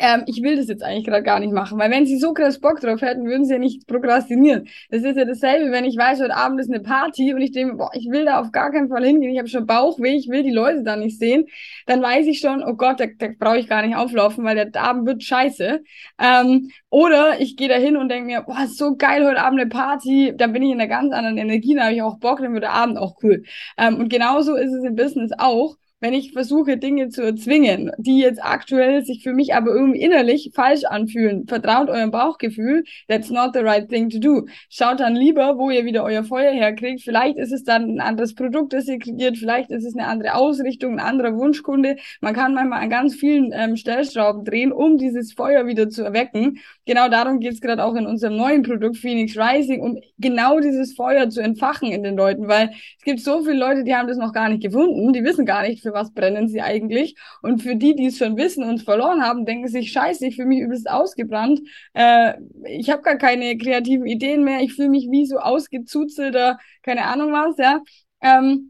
[0.01, 2.59] ähm, ich will das jetzt eigentlich gerade gar nicht machen, weil wenn sie so krass
[2.59, 4.67] Bock drauf hätten, würden sie ja nicht prokrastinieren.
[4.91, 7.77] Das ist ja dasselbe, wenn ich weiß, heute Abend ist eine Party und ich denke,
[7.77, 10.43] boah, ich will da auf gar keinen Fall hingehen, ich habe schon Bauchweh, ich will
[10.43, 11.47] die Leute da nicht sehen,
[11.87, 14.83] dann weiß ich schon, oh Gott, da, da brauche ich gar nicht auflaufen, weil der
[14.83, 15.83] Abend wird scheiße.
[16.19, 19.69] Ähm, oder ich gehe da hin und denke mir, boah, so geil, heute Abend eine
[19.69, 22.55] Party, dann bin ich in einer ganz anderen Energie, da habe ich auch Bock, dann
[22.55, 23.45] wird der Abend auch cool.
[23.77, 28.19] Ähm, und genauso ist es im Business auch wenn ich versuche, Dinge zu erzwingen, die
[28.19, 31.47] jetzt aktuell sich für mich aber irgendwie innerlich falsch anfühlen.
[31.47, 32.85] Vertraut eurem Bauchgefühl.
[33.09, 34.47] That's not the right thing to do.
[34.71, 37.03] Schaut dann lieber, wo ihr wieder euer Feuer herkriegt.
[37.03, 39.37] Vielleicht ist es dann ein anderes Produkt, das ihr kreiert.
[39.37, 41.97] Vielleicht ist es eine andere Ausrichtung, ein anderer Wunschkunde.
[42.21, 46.59] Man kann manchmal an ganz vielen ähm, Stellschrauben drehen, um dieses Feuer wieder zu erwecken.
[46.87, 50.95] Genau darum geht es gerade auch in unserem neuen Produkt Phoenix Rising, um genau dieses
[50.95, 54.17] Feuer zu entfachen in den Leuten, weil es gibt so viele Leute, die haben das
[54.17, 55.13] noch gar nicht gefunden.
[55.13, 57.16] Die wissen gar nicht, für was brennen sie eigentlich.
[57.42, 60.48] Und für die, die es schon wissen und verloren haben, denken sich, scheiße, ich fühle
[60.48, 61.61] mich übelst ausgebrannt.
[61.94, 64.61] Äh, ich habe gar keine kreativen Ideen mehr.
[64.61, 67.81] Ich fühle mich wie so ausgezuzelter, keine Ahnung was, ja.
[68.22, 68.69] Ähm,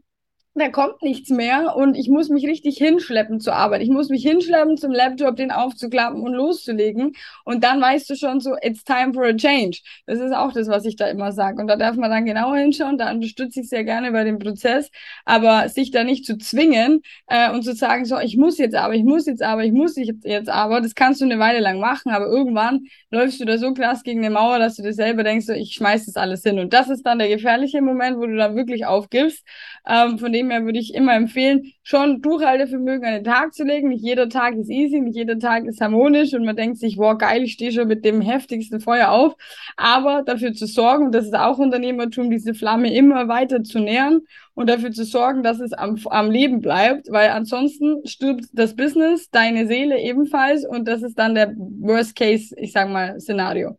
[0.53, 3.81] da kommt nichts mehr und ich muss mich richtig hinschleppen zur Arbeit.
[3.81, 7.13] Ich muss mich hinschleppen zum Laptop, den aufzuklappen und loszulegen.
[7.45, 9.79] Und dann weißt du schon so, it's time for a change.
[10.07, 11.61] Das ist auch das, was ich da immer sage.
[11.61, 12.97] Und da darf man dann genauer hinschauen.
[12.97, 14.91] Da unterstütze ich sehr gerne bei dem Prozess.
[15.23, 18.93] Aber sich da nicht zu zwingen äh, und zu sagen, so, ich muss jetzt aber,
[18.93, 22.11] ich muss jetzt aber, ich muss jetzt aber, das kannst du eine Weile lang machen.
[22.11, 25.45] Aber irgendwann läufst du da so krass gegen eine Mauer, dass du dir selber denkst,
[25.45, 26.59] so, ich schmeiß das alles hin.
[26.59, 29.45] Und das ist dann der gefährliche Moment, wo du dann wirklich aufgibst.
[29.87, 33.89] Ähm, von dem her würde ich immer empfehlen, schon Durchhaltevermögen an den Tag zu legen.
[33.89, 37.17] Nicht jeder Tag ist easy, nicht jeder Tag ist harmonisch und man denkt sich, wow,
[37.17, 39.35] geil, ich stehe schon mit dem heftigsten Feuer auf.
[39.77, 44.21] Aber dafür zu sorgen, und das ist auch Unternehmertum, diese Flamme immer weiter zu nähern
[44.53, 49.29] und dafür zu sorgen, dass es am, am Leben bleibt, weil ansonsten stirbt das Business,
[49.29, 53.77] deine Seele ebenfalls und das ist dann der Worst Case, ich sag mal, Szenario.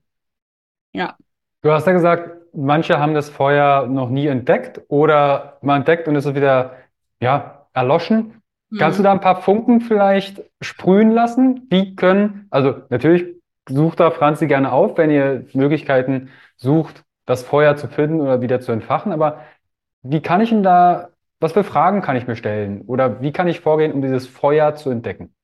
[0.93, 1.17] Ja.
[1.63, 6.17] Du hast ja gesagt, manche haben das Feuer noch nie entdeckt oder man entdeckt und
[6.17, 6.73] es ist wieder,
[7.21, 8.43] ja, erloschen.
[8.79, 9.05] Kannst du Mhm.
[9.05, 11.67] da ein paar Funken vielleicht sprühen lassen?
[11.71, 13.27] Wie können, also natürlich
[13.69, 18.61] sucht da Franzi gerne auf, wenn ihr Möglichkeiten sucht, das Feuer zu finden oder wieder
[18.61, 19.41] zu entfachen, aber
[20.03, 21.11] wie kann ich denn da,
[21.41, 22.83] was für Fragen kann ich mir stellen?
[22.83, 25.35] Oder wie kann ich vorgehen, um dieses Feuer zu entdecken?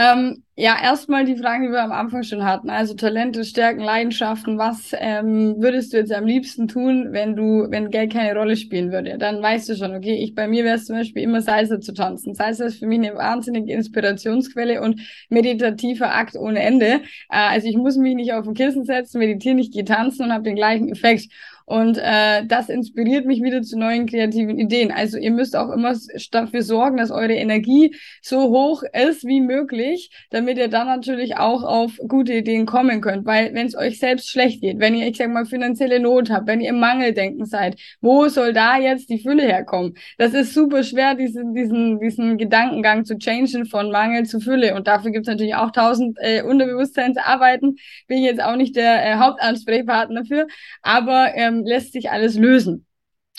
[0.00, 2.70] Ähm, ja, erstmal die Fragen, die wir am Anfang schon hatten.
[2.70, 4.56] Also Talente, Stärken, Leidenschaften.
[4.56, 8.92] Was ähm, würdest du jetzt am liebsten tun, wenn du, wenn Geld keine Rolle spielen
[8.92, 9.18] würde?
[9.18, 11.92] Dann weißt du schon, okay, ich bei mir wäre es zum Beispiel immer Salsa zu
[11.94, 12.34] tanzen.
[12.34, 16.86] Salsa ist für mich eine wahnsinnige Inspirationsquelle und meditativer Akt ohne Ende.
[16.86, 20.32] Äh, also ich muss mich nicht auf ein Kissen setzen, meditieren, ich gehe tanzen und
[20.32, 21.32] habe den gleichen Effekt.
[21.68, 24.90] Und äh, das inspiriert mich wieder zu neuen kreativen Ideen.
[24.90, 25.94] Also ihr müsst auch immer
[26.30, 31.62] dafür sorgen, dass eure Energie so hoch ist wie möglich, damit ihr dann natürlich auch
[31.64, 33.26] auf gute Ideen kommen könnt.
[33.26, 36.46] Weil wenn es euch selbst schlecht geht, wenn ihr, ich sag mal, finanzielle Not habt,
[36.46, 39.92] wenn ihr im Mangeldenken seid, wo soll da jetzt die Fülle herkommen?
[40.16, 44.74] Das ist super schwer, diesen, diesen, diesen Gedankengang zu changen von Mangel zu Fülle.
[44.74, 47.76] Und dafür gibt es natürlich auch tausend äh, Unterbewusstseinsarbeiten.
[48.06, 50.46] Bin ich jetzt auch nicht der äh, Hauptansprechpartner für,
[50.80, 52.86] aber ähm, lässt sich alles lösen.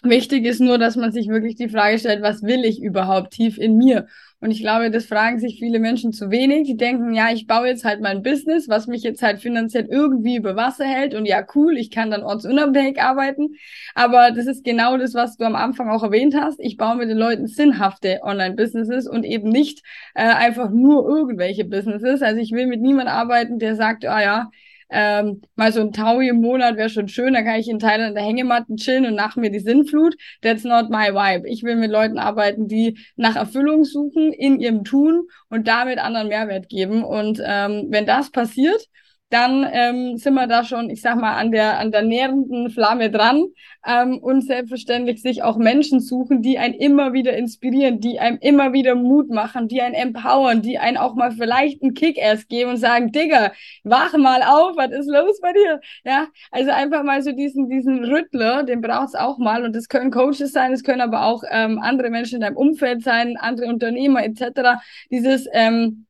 [0.04, 3.58] Wichtig ist nur, dass man sich wirklich die Frage stellt, was will ich überhaupt tief
[3.58, 4.08] in mir?
[4.40, 6.66] Und ich glaube, das fragen sich viele Menschen zu wenig.
[6.66, 10.38] Die denken, ja, ich baue jetzt halt mein Business, was mich jetzt halt finanziell irgendwie
[10.38, 11.14] über Wasser hält.
[11.14, 13.56] Und ja, cool, ich kann dann ortsunabhängig arbeiten.
[13.94, 16.62] Aber das ist genau das, was du am Anfang auch erwähnt hast.
[16.62, 19.84] Ich baue mit den Leuten sinnhafte Online-Businesses und eben nicht
[20.16, 22.22] äh, einfach nur irgendwelche Businesses.
[22.22, 24.50] Also ich will mit niemandem arbeiten, der sagt, ah ja,
[24.90, 28.10] ähm, mal so ein Taui im Monat wäre schon schön, da kann ich in Thailand
[28.10, 30.16] in der Hängematte chillen und nach mir die Sinnflut.
[30.42, 31.48] That's not my vibe.
[31.48, 36.30] Ich will mit Leuten arbeiten, die nach Erfüllung suchen in ihrem Tun und damit anderen
[36.30, 37.04] Mehrwert geben.
[37.04, 38.88] Und ähm, wenn das passiert,
[39.30, 43.12] dann ähm, sind wir da schon, ich sag mal, an der, an der nährenden Flamme
[43.12, 43.46] dran
[43.86, 48.74] ähm, und selbstverständlich sich auch Menschen suchen, die einen immer wieder inspirieren, die einem immer
[48.74, 52.78] wieder Mut machen, die einen empowern, die einen auch mal vielleicht einen Kick-Ass geben und
[52.78, 53.52] sagen, Digga,
[53.84, 55.80] wach mal auf, was ist los bei dir?
[56.04, 60.10] Ja, also einfach mal so diesen, diesen Rüttler, den braucht's auch mal und das können
[60.10, 64.24] Coaches sein, es können aber auch ähm, andere Menschen in deinem Umfeld sein, andere Unternehmer
[64.24, 64.82] etc.
[65.12, 66.08] Dieses ähm,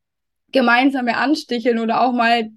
[0.51, 2.49] gemeinsame Ansticheln oder auch mal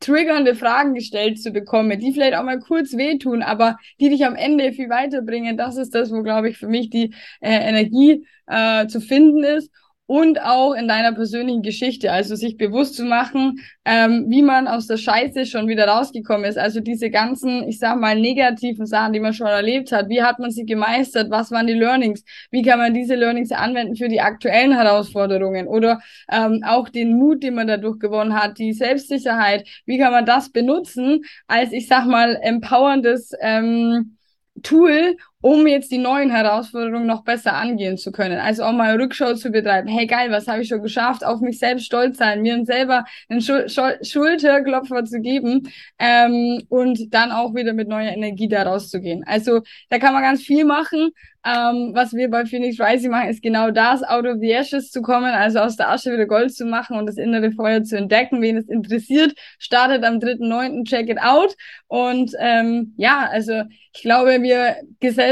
[0.00, 4.34] triggernde Fragen gestellt zu bekommen, die vielleicht auch mal kurz wehtun, aber die dich am
[4.34, 5.56] Ende viel weiterbringen.
[5.56, 9.70] Das ist das, wo, glaube ich, für mich die äh, Energie äh, zu finden ist.
[10.12, 14.86] Und auch in deiner persönlichen Geschichte, also sich bewusst zu machen, ähm, wie man aus
[14.86, 16.58] der Scheiße schon wieder rausgekommen ist.
[16.58, 20.10] Also diese ganzen, ich sag mal, negativen Sachen, die man schon erlebt hat.
[20.10, 21.30] Wie hat man sie gemeistert?
[21.30, 22.24] Was waren die Learnings?
[22.50, 25.66] Wie kann man diese Learnings anwenden für die aktuellen Herausforderungen?
[25.66, 29.66] Oder ähm, auch den Mut, den man dadurch gewonnen hat, die Selbstsicherheit.
[29.86, 34.18] Wie kann man das benutzen als, ich sag mal, empowerndes ähm,
[34.62, 38.38] Tool, um jetzt die neuen Herausforderungen noch besser angehen zu können.
[38.38, 39.88] Also auch mal Rückschau zu betreiben.
[39.88, 41.24] Hey geil, was habe ich schon geschafft?
[41.24, 47.12] Auf mich selbst stolz sein, mir selber einen Schul Schul Schulterklopfer zu geben ähm, und
[47.12, 49.24] dann auch wieder mit neuer Energie da rauszugehen.
[49.26, 51.10] Also da kann man ganz viel machen.
[51.44, 55.02] Ähm, was wir bei Phoenix Rising machen, ist genau das, out of the ashes zu
[55.02, 58.40] kommen, also aus der Asche wieder Gold zu machen und das innere Feuer zu entdecken.
[58.42, 60.84] Wen es interessiert, startet am 3.9.
[60.84, 61.56] Check it out.
[61.88, 64.76] Und ähm, ja, also ich glaube, wir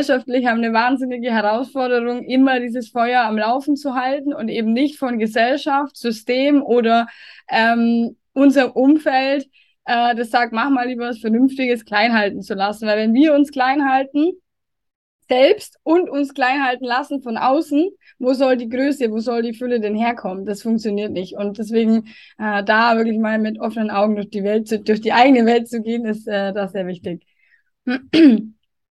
[0.01, 4.99] gesellschaftlich haben eine wahnsinnige Herausforderung, immer dieses Feuer am Laufen zu halten und eben nicht
[4.99, 7.07] von Gesellschaft, System oder
[7.49, 9.47] ähm, unserem Umfeld,
[9.85, 12.87] äh, das sagt, mach mal lieber was Vernünftiges klein halten zu lassen.
[12.87, 14.33] Weil wenn wir uns klein halten,
[15.29, 19.55] selbst und uns klein halten lassen von außen, wo soll die Größe, wo soll die
[19.55, 20.45] Fülle denn herkommen?
[20.47, 21.37] Das funktioniert nicht.
[21.37, 22.07] Und deswegen
[22.39, 25.69] äh, da wirklich mal mit offenen Augen durch die Welt, zu, durch die eigene Welt
[25.69, 27.25] zu gehen, ist äh, das sehr wichtig.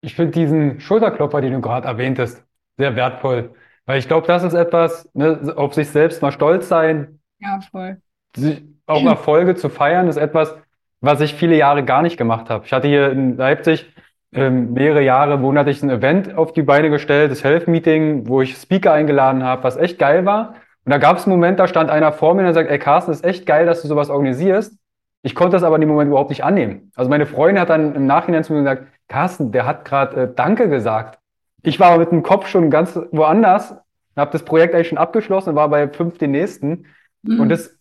[0.00, 2.44] Ich finde diesen Schulterklopfer, den du gerade erwähntest,
[2.76, 3.50] sehr wertvoll.
[3.86, 7.96] Weil ich glaube, das ist etwas, ne, auf sich selbst mal stolz sein, Ja, voll.
[8.36, 10.54] sich auch Erfolge zu feiern, ist etwas,
[11.00, 12.64] was ich viele Jahre gar nicht gemacht habe.
[12.66, 13.86] Ich hatte hier in Leipzig
[14.32, 18.56] ähm, mehrere Jahre monatlich ein Event auf die Beine gestellt, das Health Meeting, wo ich
[18.56, 20.54] Speaker eingeladen habe, was echt geil war.
[20.84, 23.10] Und da gab es einen Moment, da stand einer vor mir und sagt, ey Carsten,
[23.12, 24.74] ist echt geil, dass du sowas organisierst.
[25.22, 26.92] Ich konnte das aber in dem Moment überhaupt nicht annehmen.
[26.94, 30.34] Also meine Freundin hat dann im Nachhinein zu mir gesagt, Carsten, der hat gerade äh,
[30.34, 31.18] Danke gesagt.
[31.62, 33.74] Ich war mit dem Kopf schon ganz woanders,
[34.16, 36.86] habe das Projekt eigentlich schon abgeschlossen und war bei fünf den nächsten.
[37.22, 37.40] Mhm.
[37.40, 37.76] Und das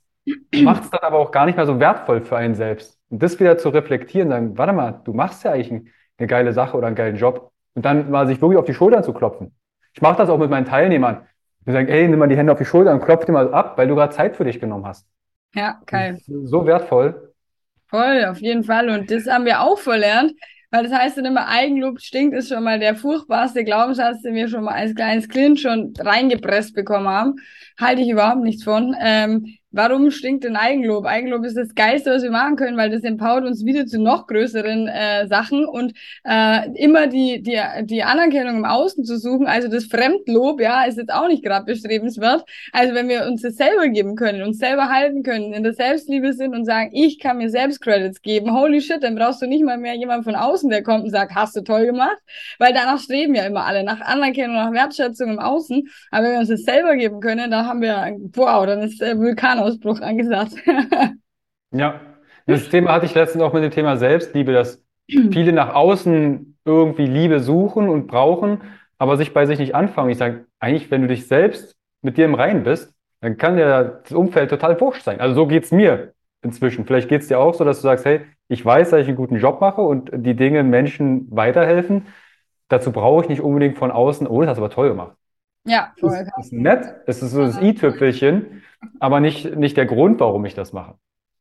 [0.55, 2.97] macht es dann aber auch gar nicht mehr so wertvoll für einen selbst.
[3.09, 6.53] Und das wieder zu reflektieren, sagen, warte mal, du machst ja eigentlich ein, eine geile
[6.53, 7.51] Sache oder einen geilen Job.
[7.75, 9.55] Und dann mal sich wirklich auf die Schultern zu klopfen.
[9.93, 11.27] Ich mache das auch mit meinen Teilnehmern.
[11.65, 13.77] Die sagen, ey, nimm mal die Hände auf die Schulter und klopf dir mal ab,
[13.77, 15.07] weil du gerade Zeit für dich genommen hast.
[15.53, 16.17] Ja, geil.
[16.25, 17.33] So wertvoll.
[17.87, 18.89] Voll, auf jeden Fall.
[18.89, 20.33] Und das haben wir auch verlernt.
[20.69, 24.49] Weil das heißt dann immer, Eigenlob stinkt, ist schon mal der furchtbarste Glaubenssatz, den wir
[24.49, 27.35] schon mal als kleines Kind schon reingepresst bekommen haben.
[27.79, 28.95] Halte ich überhaupt nichts von.
[28.99, 31.05] Ähm, Warum stinkt denn Eigenlob?
[31.05, 34.25] Eigenlob ist das Geilste, was wir machen können, weil das empowert uns wieder zu noch
[34.25, 39.67] größeren äh, Sachen und äh, immer die, die, die Anerkennung im Außen zu suchen, also
[39.67, 42.43] das Fremdlob, ja, ist jetzt auch nicht gerade bestrebenswert.
[42.71, 46.33] Also wenn wir uns das selber geben können, uns selber halten können, in der Selbstliebe
[46.33, 49.63] sind und sagen, ich kann mir selbst Credits geben, holy shit, dann brauchst du nicht
[49.63, 52.17] mal mehr jemand von außen, der kommt und sagt, hast du toll gemacht,
[52.57, 55.87] weil danach streben ja immer alle, nach Anerkennung, nach Wertschätzung im Außen.
[56.09, 59.17] Aber wenn wir uns das selber geben können, dann haben wir, wow, dann ist der
[59.17, 60.53] Vulkan Ausbruch angesagt.
[61.71, 61.99] ja,
[62.45, 67.05] das Thema hatte ich letztens auch mit dem Thema Selbstliebe, dass viele nach außen irgendwie
[67.05, 68.61] Liebe suchen und brauchen,
[68.97, 70.09] aber sich bei sich nicht anfangen.
[70.09, 74.01] Ich sage, eigentlich, wenn du dich selbst mit dir im Reinen bist, dann kann dir
[74.03, 75.19] das Umfeld total wurscht sein.
[75.19, 76.85] Also so geht es mir inzwischen.
[76.85, 79.17] Vielleicht geht es dir auch so, dass du sagst, hey, ich weiß, dass ich einen
[79.17, 82.07] guten Job mache und die Dinge Menschen weiterhelfen.
[82.69, 85.15] Dazu brauche ich nicht unbedingt von außen, oh, das hast du aber toll gemacht.
[85.67, 86.25] Ja, voll.
[86.35, 88.63] Das ist nett, es ist so das i-Tüpfelchen,
[88.99, 90.95] aber nicht, nicht der Grund, warum ich das mache.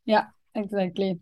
[0.05, 1.21] Ja, exactly.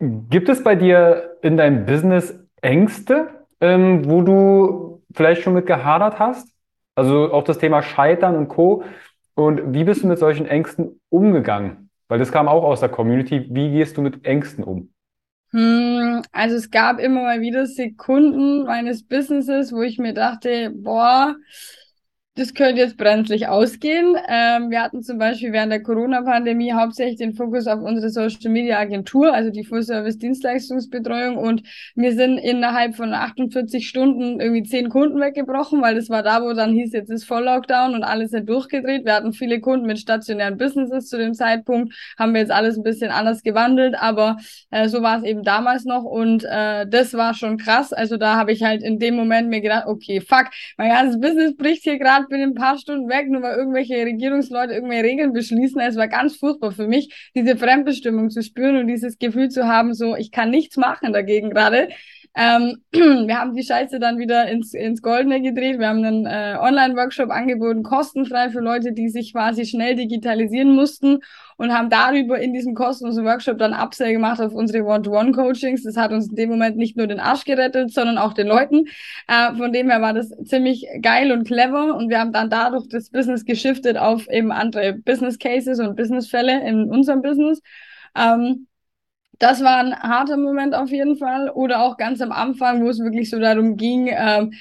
[0.00, 6.18] Gibt es bei dir in deinem Business Ängste, ähm, wo du vielleicht schon mit gehadert
[6.18, 6.48] hast?
[6.96, 8.84] Also auch das Thema Scheitern und Co.
[9.34, 11.90] Und wie bist du mit solchen Ängsten umgegangen?
[12.08, 13.46] Weil das kam auch aus der Community.
[13.50, 14.92] Wie gehst du mit Ängsten um?
[15.50, 21.36] Hm, also es gab immer mal wieder Sekunden meines Businesses, wo ich mir dachte, boah,
[22.36, 24.16] das könnte jetzt brenzlig ausgehen.
[24.28, 29.50] Ähm, wir hatten zum Beispiel während der Corona-Pandemie hauptsächlich den Fokus auf unsere Social-Media-Agentur, also
[29.50, 31.36] die Full-Service-Dienstleistungsbetreuung.
[31.36, 31.62] Und
[31.94, 36.52] wir sind innerhalb von 48 Stunden irgendwie zehn Kunden weggebrochen, weil das war da, wo
[36.54, 39.04] dann hieß, jetzt ist Voll-Lockdown und alles ist durchgedreht.
[39.04, 42.82] Wir hatten viele Kunden mit stationären Businesses zu dem Zeitpunkt, haben wir jetzt alles ein
[42.82, 44.38] bisschen anders gewandelt, aber
[44.72, 47.92] äh, so war es eben damals noch und äh, das war schon krass.
[47.92, 51.54] Also da habe ich halt in dem Moment mir gedacht, okay, fuck, mein ganzes Business
[51.56, 55.80] bricht hier gerade bin ein paar Stunden weg, nur weil irgendwelche Regierungsleute irgendwelche Regeln beschließen.
[55.80, 59.94] Es war ganz furchtbar für mich, diese Fremdbestimmung zu spüren und dieses Gefühl zu haben,
[59.94, 61.88] so, ich kann nichts machen dagegen gerade.
[62.36, 65.78] Ähm, wir haben die Scheiße dann wieder ins, ins Goldene gedreht.
[65.78, 71.20] Wir haben einen äh, Online-Workshop angeboten, kostenfrei für Leute, die sich quasi schnell digitalisieren mussten
[71.56, 75.84] und haben darüber in diesem kostenlosen Workshop dann Upsell gemacht auf unsere One-to-One-Coachings.
[75.84, 78.86] Das hat uns in dem Moment nicht nur den Arsch gerettet, sondern auch den Leuten.
[79.28, 82.88] Äh, von dem her war das ziemlich geil und clever und wir haben dann dadurch
[82.88, 87.62] das Business geschiftet auf eben andere Business Cases und Businessfälle in unserem Business.
[88.16, 88.66] Ähm,
[89.38, 91.50] das war ein harter Moment auf jeden Fall.
[91.50, 94.52] Oder auch ganz am Anfang, wo es wirklich so darum ging, ähm,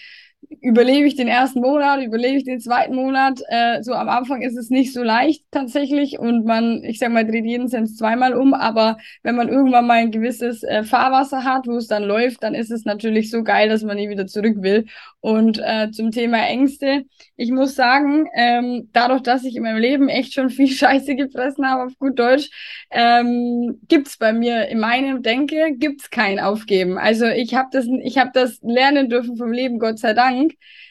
[0.62, 3.42] überlebe ich den ersten Monat, überlebe ich den zweiten Monat.
[3.50, 7.26] Äh, so am Anfang ist es nicht so leicht tatsächlich und man, ich sag mal,
[7.26, 11.68] dreht jeden Cent zweimal um, aber wenn man irgendwann mal ein gewisses äh, Fahrwasser hat,
[11.68, 14.58] wo es dann läuft, dann ist es natürlich so geil, dass man nie wieder zurück
[14.60, 14.86] will.
[15.22, 17.06] Und äh, zum Thema Ängste,
[17.38, 21.66] ich muss sagen, ähm, dadurch, dass ich in meinem Leben echt schon viel Scheiße gefressen
[21.66, 22.50] habe, auf gut Deutsch,
[22.92, 26.98] ähm, gibt's bei mir in meinem Denke, gibt's kein Aufgeben.
[26.98, 30.43] Also ich habe das, ich habe das lernen dürfen vom Leben, Gott sei Dank,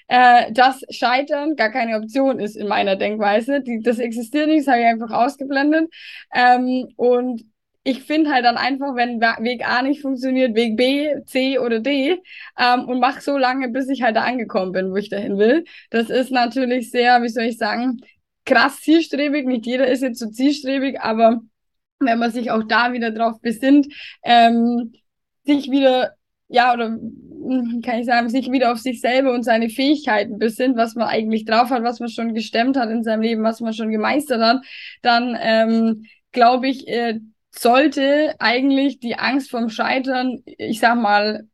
[0.09, 3.61] äh, dass Scheitern gar keine Option ist in meiner Denkweise.
[3.62, 5.92] Die, das existiert nicht, das habe ich einfach ausgeblendet.
[6.34, 7.44] Ähm, und
[7.84, 12.20] ich finde halt dann einfach, wenn Weg A nicht funktioniert, Weg B, C oder D
[12.59, 15.64] ähm, und mach so lange, bis ich halt da angekommen bin, wo ich dahin will.
[15.90, 18.00] Das ist natürlich sehr, wie soll ich sagen,
[18.44, 19.46] krass zielstrebig.
[19.46, 21.40] Nicht jeder ist jetzt so zielstrebig, aber
[21.98, 23.88] wenn man sich auch da wieder drauf besinnt,
[24.22, 24.92] ähm,
[25.44, 26.14] sich wieder,
[26.53, 30.76] ja, oder hm, kann ich sagen, sich wieder auf sich selber und seine Fähigkeiten besinnt,
[30.76, 33.72] was man eigentlich drauf hat, was man schon gestemmt hat in seinem Leben, was man
[33.74, 34.62] schon gemeistert hat,
[35.03, 41.48] dann ähm, glaube ich, äh, sollte eigentlich die Angst vom Scheitern, ich sag mal,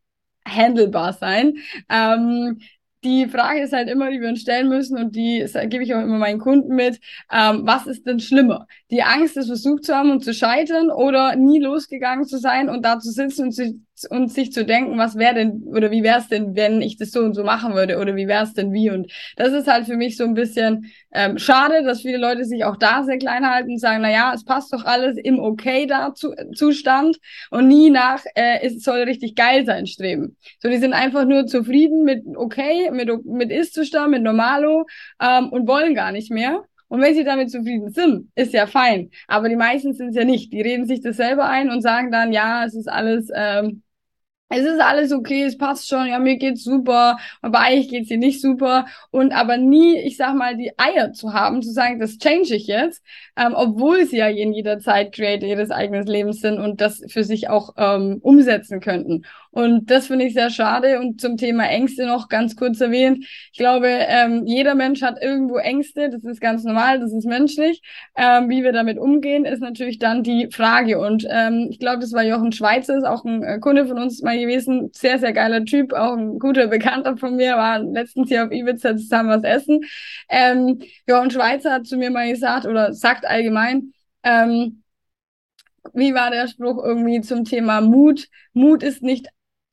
[0.47, 1.59] handelbar sein.
[1.89, 2.61] Ähm,
[3.05, 6.03] die Frage ist halt immer, die wir uns stellen müssen und die gebe ich auch
[6.03, 7.01] immer meinen Kunden mit.
[7.31, 8.67] Ähm, was ist denn schlimmer?
[8.91, 12.85] Die Angst, es versucht zu haben und zu scheitern oder nie losgegangen zu sein und
[12.85, 13.75] da zu sitzen und sich
[14.05, 17.11] und sich zu denken, was wäre denn oder wie wäre es denn, wenn ich das
[17.11, 19.87] so und so machen würde oder wie wäre es denn wie und das ist halt
[19.87, 23.49] für mich so ein bisschen ähm, schade, dass viele Leute sich auch da sehr klein
[23.49, 27.19] halten und sagen, na ja, es passt doch alles im okay da zu, Zustand
[27.51, 30.37] und nie nach äh, es soll richtig geil sein streben.
[30.61, 34.87] So die sind einfach nur zufrieden mit okay, mit mit Ist-Zustand, mit Normalo
[35.21, 36.65] ähm, und wollen gar nicht mehr.
[36.89, 39.11] Und wenn sie damit zufrieden sind, ist ja fein.
[39.27, 40.53] Aber die meisten sind es ja nicht.
[40.53, 43.83] Die reden sich das selber ein und sagen dann, ja, es ist alles ähm,
[44.51, 48.17] es ist alles okay, es passt schon, ja, mir geht's super, aber eigentlich geht's dir
[48.19, 48.87] nicht super.
[49.11, 52.67] Und aber nie, ich sag mal, die Eier zu haben, zu sagen, das change ich
[52.67, 53.03] jetzt,
[53.37, 57.25] ähm, obwohl sie ja in jeder Zeit Creator ihres eigenen Lebens sind und das für
[57.25, 59.25] sich auch ähm, umsetzen könnten.
[59.59, 61.01] Und das finde ich sehr schade.
[61.01, 63.25] Und zum Thema Ängste noch ganz kurz erwähnt.
[63.53, 66.11] Ich glaube, ähm, jeder Mensch hat irgendwo Ängste.
[66.11, 67.83] Das ist ganz normal, das ist menschlich.
[68.17, 71.01] Ähm, wie wir damit umgehen, ist natürlich dann die Frage.
[71.01, 74.23] Und ähm, ich glaube, das war Jochen Schweizer, ist auch ein äh, Kunde von uns
[74.23, 74.91] mal gewesen.
[74.93, 78.97] Sehr, sehr geiler Typ, auch ein guter Bekannter von mir, war letztens hier auf Ibiza
[78.97, 79.81] zusammen was essen.
[80.29, 83.93] Ähm, Jochen Schweizer hat zu mir mal gesagt oder sagt allgemein,
[84.23, 84.85] ähm,
[85.95, 88.29] wie war der Spruch irgendwie zum Thema Mut?
[88.53, 89.27] Mut ist nicht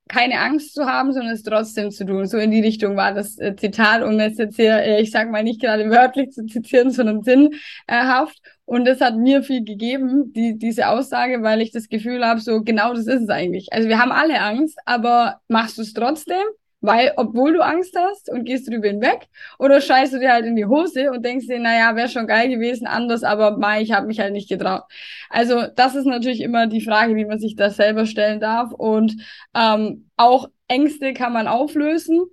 [0.07, 2.27] keine Angst zu haben, sondern es trotzdem zu tun.
[2.27, 5.31] So in die Richtung war das äh, Zitat, um es jetzt hier, äh, ich sag
[5.31, 8.39] mal nicht gerade wörtlich zu zitieren, sondern sinnhaft.
[8.65, 12.61] Und das hat mir viel gegeben, die, diese Aussage, weil ich das Gefühl habe, so
[12.61, 13.73] genau das ist es eigentlich.
[13.73, 16.43] Also wir haben alle Angst, aber machst du es trotzdem?
[16.85, 19.27] Weil, obwohl du Angst hast und gehst drüber hinweg,
[19.59, 22.49] oder scheißt du dir halt in die Hose und denkst dir, naja, wäre schon geil
[22.49, 24.83] gewesen, anders, aber mai, ich habe mich halt nicht getraut.
[25.29, 28.71] Also das ist natürlich immer die Frage, wie man sich das selber stellen darf.
[28.71, 29.15] Und
[29.55, 32.25] ähm, auch Ängste kann man auflösen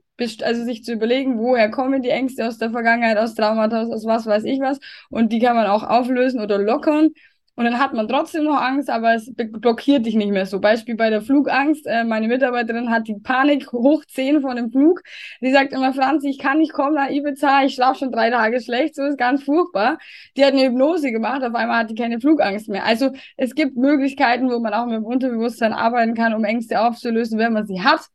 [0.43, 4.27] also sich zu überlegen, woher kommen die Ängste aus der Vergangenheit, aus Traumata, aus was
[4.27, 4.79] weiß ich was.
[5.11, 7.11] Und die kann man auch auflösen oder lockern.
[7.55, 10.59] Und dann hat man trotzdem noch Angst, aber es blockiert dich nicht mehr so.
[10.59, 11.87] Beispiel bei der Flugangst.
[11.87, 15.03] Äh, meine Mitarbeiterin hat die Panik hoch 10 vor dem Flug.
[15.43, 18.61] Die sagt immer, Franzi, ich kann nicht kommen nach Ibiza, ich schlafe schon drei Tage
[18.63, 19.99] schlecht, so ist ganz furchtbar.
[20.37, 22.87] Die hat eine Hypnose gemacht, auf einmal hat die keine Flugangst mehr.
[22.87, 27.39] Also es gibt Möglichkeiten, wo man auch mit dem Unterbewusstsein arbeiten kann, um Ängste aufzulösen,
[27.39, 28.09] wenn man sie hat.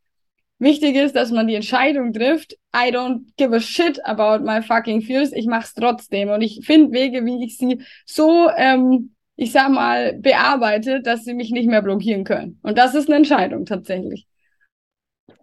[0.60, 5.04] Wichtig ist, dass man die Entscheidung trifft, I don't give a shit about my fucking
[5.04, 6.30] fears, ich mach's trotzdem.
[6.30, 11.34] Und ich finde Wege, wie ich sie so ähm, ich sag mal, bearbeitet, dass sie
[11.34, 12.60] mich nicht mehr blockieren können.
[12.64, 14.28] Und das ist eine Entscheidung tatsächlich.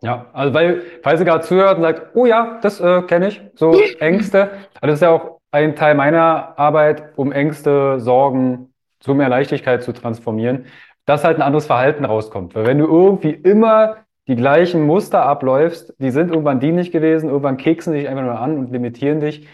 [0.03, 3.41] Ja, also weil, falls ihr gerade zuhört und sagt, oh ja, das äh, kenne ich,
[3.55, 4.51] so Ängste.
[4.75, 9.83] Also das ist ja auch ein Teil meiner Arbeit, um Ängste, Sorgen zu mehr Leichtigkeit
[9.83, 10.67] zu transformieren,
[11.07, 12.55] dass halt ein anderes Verhalten rauskommt.
[12.55, 17.59] Weil wenn du irgendwie immer die gleichen Muster abläufst, die sind irgendwann dienlich gewesen, irgendwann
[17.59, 19.47] keksen dich einfach nur an und limitieren dich,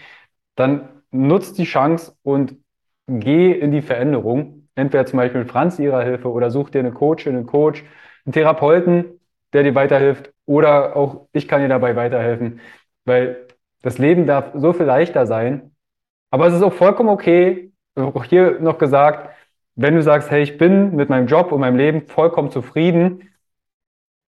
[0.55, 2.55] dann nutzt die Chance und
[3.19, 4.67] geh in die Veränderung.
[4.75, 7.83] Entweder zum Beispiel mit Franz ihrer Hilfe oder such dir eine Coachin, einen Coach,
[8.25, 9.19] einen Therapeuten,
[9.53, 12.61] der dir weiterhilft oder auch ich kann dir dabei weiterhelfen,
[13.05, 13.47] weil
[13.81, 15.71] das Leben darf so viel leichter sein.
[16.29, 19.35] Aber es ist auch vollkommen okay, auch hier noch gesagt,
[19.75, 23.29] wenn du sagst, hey, ich bin mit meinem Job und meinem Leben vollkommen zufrieden,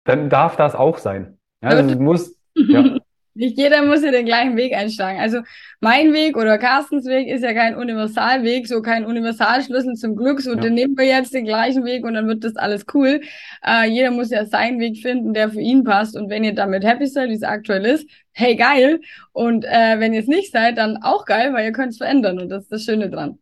[0.05, 1.39] dann darf das auch sein.
[1.63, 2.99] Ja, also es muss, ja.
[3.35, 5.19] Nicht jeder muss ja den gleichen Weg einschlagen.
[5.19, 5.41] Also
[5.81, 10.41] mein Weg oder Carstens Weg ist ja kein Universalweg, so kein Universalschlüssel zum Glück.
[10.43, 10.61] So, ja.
[10.61, 13.23] dann nehmen wir jetzt den gleichen Weg und dann wird das alles cool.
[13.67, 16.17] Äh, jeder muss ja seinen Weg finden, der für ihn passt.
[16.17, 19.01] Und wenn ihr damit happy seid, wie es aktuell ist, hey geil.
[19.33, 22.39] Und äh, wenn ihr es nicht seid, dann auch geil, weil ihr könnt es verändern.
[22.39, 23.39] Und das ist das Schöne dran.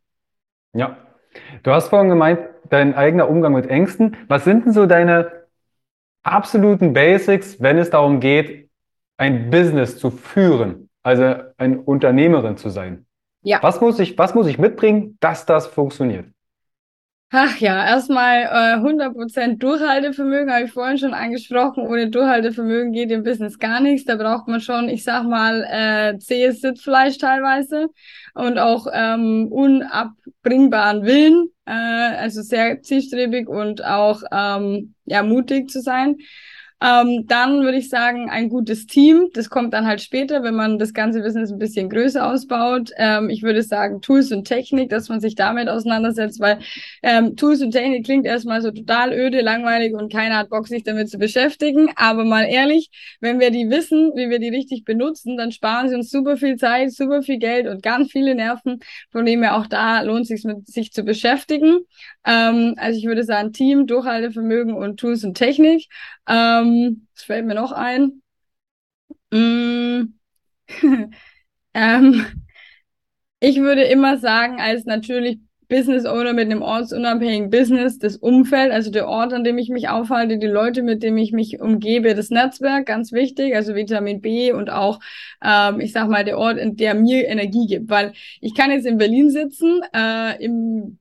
[0.72, 0.96] Ja.
[1.62, 4.16] Du hast vorhin gemeint, dein eigener Umgang mit Ängsten.
[4.28, 5.30] Was sind denn so deine
[6.22, 8.69] absoluten Basics, wenn es darum geht,
[9.20, 13.04] ein Business zu führen, also eine Unternehmerin zu sein?
[13.42, 13.58] Ja.
[13.62, 16.26] Was muss ich, was muss ich mitbringen, dass das funktioniert?
[17.32, 21.86] Ach ja, erstmal äh, 100% Durchhaltevermögen, habe ich vorhin schon angesprochen.
[21.86, 24.04] Ohne Durchhaltevermögen geht im Business gar nichts.
[24.06, 27.86] Da braucht man schon, ich sag mal, äh, zähes Sitzfleisch teilweise
[28.34, 35.80] und auch ähm, unabbringbaren Willen, äh, also sehr zielstrebig und auch ähm, ja mutig zu
[35.82, 36.16] sein.
[36.82, 39.28] Ähm, dann würde ich sagen, ein gutes Team.
[39.34, 42.90] Das kommt dann halt später, wenn man das ganze Business ein bisschen größer ausbaut.
[42.96, 46.58] Ähm, ich würde sagen, Tools und Technik, dass man sich damit auseinandersetzt, weil
[47.02, 50.82] ähm, Tools und Technik klingt erstmal so total öde, langweilig und keiner hat Bock, sich
[50.82, 51.90] damit zu beschäftigen.
[51.96, 55.96] Aber mal ehrlich, wenn wir die wissen, wie wir die richtig benutzen, dann sparen sie
[55.96, 58.80] uns super viel Zeit, super viel Geld und ganz viele Nerven.
[59.10, 61.80] Von dem her auch da lohnt es sich mit sich zu beschäftigen.
[62.24, 65.88] Ähm, also ich würde sagen, Team, Durchhaltevermögen und Tools und Technik.
[66.30, 68.22] Ähm, was fällt mir noch ein?
[69.32, 70.14] Mm,
[71.74, 72.26] ähm,
[73.40, 78.90] ich würde immer sagen, als natürlich Business Owner mit einem ortsunabhängigen Business, das Umfeld, also
[78.90, 82.30] der Ort, an dem ich mich aufhalte, die Leute, mit denen ich mich umgebe, das
[82.30, 85.00] Netzwerk, ganz wichtig, also Vitamin B und auch,
[85.42, 88.86] ähm, ich sag mal, der Ort, in der mir Energie gibt, weil ich kann jetzt
[88.86, 90.98] in Berlin sitzen, äh, im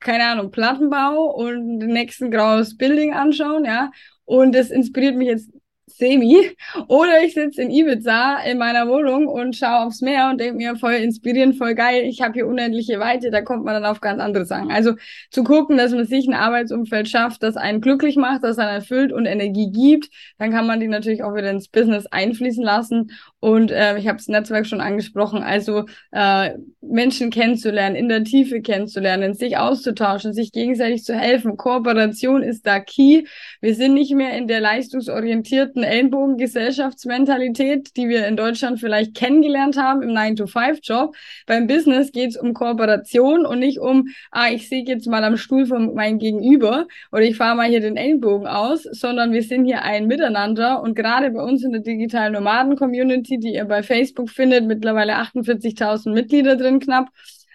[0.00, 3.90] keine Ahnung, Plattenbau und den nächsten graues Building anschauen, ja.
[4.24, 5.50] Und das inspiriert mich jetzt
[5.86, 6.50] semi.
[6.88, 10.76] Oder ich sitze in Ibiza in meiner Wohnung und schaue aufs Meer und denke mir,
[10.76, 14.20] voll inspirierend, voll geil, ich habe hier unendliche Weite, da kommt man dann auf ganz
[14.20, 14.70] andere Sachen.
[14.70, 14.94] Also
[15.30, 19.12] zu gucken, dass man sich ein Arbeitsumfeld schafft, das einen glücklich macht, das einen erfüllt
[19.12, 20.08] und Energie gibt,
[20.38, 23.10] dann kann man die natürlich auch wieder ins Business einfließen lassen.
[23.40, 28.62] Und äh, ich habe das Netzwerk schon angesprochen, also äh, Menschen kennenzulernen, in der Tiefe
[28.62, 31.56] kennenzulernen, sich auszutauschen, sich gegenseitig zu helfen.
[31.56, 33.24] Kooperation ist da key.
[33.60, 40.02] Wir sind nicht mehr in der leistungsorientierten Ellenbogengesellschaftsmentalität, die wir in Deutschland vielleicht kennengelernt haben
[40.02, 41.14] im 9-to-5-Job.
[41.46, 45.36] Beim Business geht es um Kooperation und nicht um, ah, ich sehe jetzt mal am
[45.36, 49.64] Stuhl von meinem Gegenüber oder ich fahre mal hier den Ellenbogen aus, sondern wir sind
[49.64, 54.30] hier ein Miteinander und gerade bei uns in der digitalen Nomaden-Community, die ihr bei Facebook
[54.30, 57.08] findet, mittlerweile 48.000 Mitglieder drin knapp,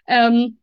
[0.08, 0.59] ähm,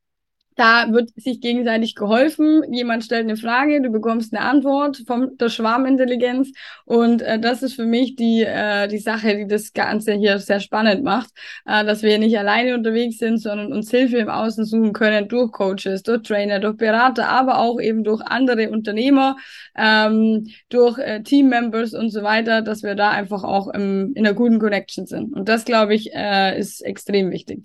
[0.57, 2.63] da wird sich gegenseitig geholfen.
[2.73, 6.51] Jemand stellt eine Frage, du bekommst eine Antwort von der Schwarmintelligenz.
[6.87, 10.61] Und äh, das ist für mich die, äh, die Sache, die das Ganze hier sehr
[10.61, 11.31] spannend macht,
[11.67, 15.53] äh, dass wir nicht alleine unterwegs sind, sondern uns Hilfe im Außen suchen können durch
[15.53, 19.37] Coaches, durch Trainer, durch Berater, aber auch eben durch andere Unternehmer,
[19.77, 24.35] ähm, durch äh, Teammembers und so weiter, dass wir da einfach auch im, in einer
[24.35, 25.35] guten Connection sind.
[25.35, 27.63] Und das, glaube ich, äh, ist extrem wichtig.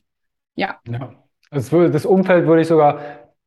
[0.55, 0.81] Ja.
[0.89, 1.20] ja.
[1.51, 2.99] Das, würde, das Umfeld würde ich sogar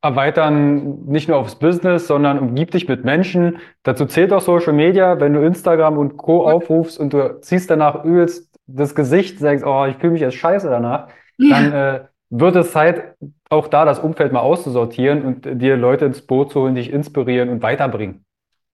[0.02, 3.59] erweitern, nicht nur aufs Business, sondern umgib dich mit Menschen.
[3.82, 5.18] Dazu zählt auch Social Media.
[5.18, 6.46] Wenn du Instagram und Co.
[6.46, 10.68] aufrufst und du ziehst danach übelst das Gesicht, sagst, oh, ich fühle mich jetzt scheiße
[10.68, 11.48] danach, ja.
[11.50, 13.14] dann äh, wird es Zeit,
[13.48, 17.48] auch da das Umfeld mal auszusortieren und dir Leute ins Boot zu holen, dich inspirieren
[17.48, 18.24] und weiterbringen.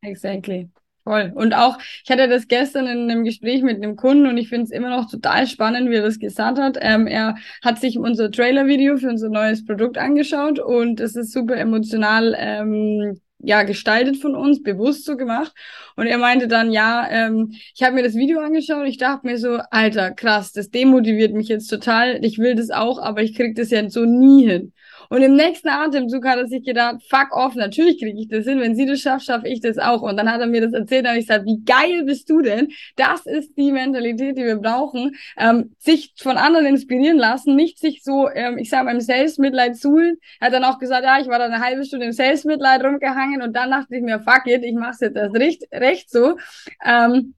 [0.03, 0.69] Exactly.
[1.11, 1.33] Voll.
[1.35, 4.67] Und auch, ich hatte das gestern in einem Gespräch mit einem Kunden und ich finde
[4.67, 6.79] es immer noch total spannend, wie er das gesagt hat.
[6.81, 7.35] Ähm, er
[7.65, 13.21] hat sich unser Trailer-Video für unser neues Produkt angeschaut und es ist super emotional ähm,
[13.41, 15.53] ja gestaltet von uns, bewusst so gemacht.
[15.97, 19.37] Und er meinte dann, ja, ähm, ich habe mir das Video angeschaut ich dachte mir
[19.37, 22.25] so, Alter, krass, das demotiviert mich jetzt total.
[22.25, 24.73] Ich will das auch, aber ich krieg das ja so nie hin.
[25.11, 28.61] Und im nächsten Atemzug hat er sich gedacht, fuck off, natürlich kriege ich das hin.
[28.61, 30.03] Wenn sie das schafft, schaffe ich das auch.
[30.03, 32.69] Und dann hat er mir das erzählt und ich gesagt, wie geil bist du denn?
[32.95, 35.17] Das ist die Mentalität, die wir brauchen.
[35.37, 39.77] Ähm, sich von anderen inspirieren lassen, nicht sich so, ähm, ich sage mal, im Selbstmitleid
[39.77, 40.17] suhlen.
[40.39, 43.43] Er hat dann auch gesagt, ja, ich war da eine halbe Stunde im Selbstmitleid rumgehangen
[43.43, 46.37] und dann dachte ich mir, fuck it, ich mach's jetzt erst recht, recht so.
[46.85, 47.35] Ähm,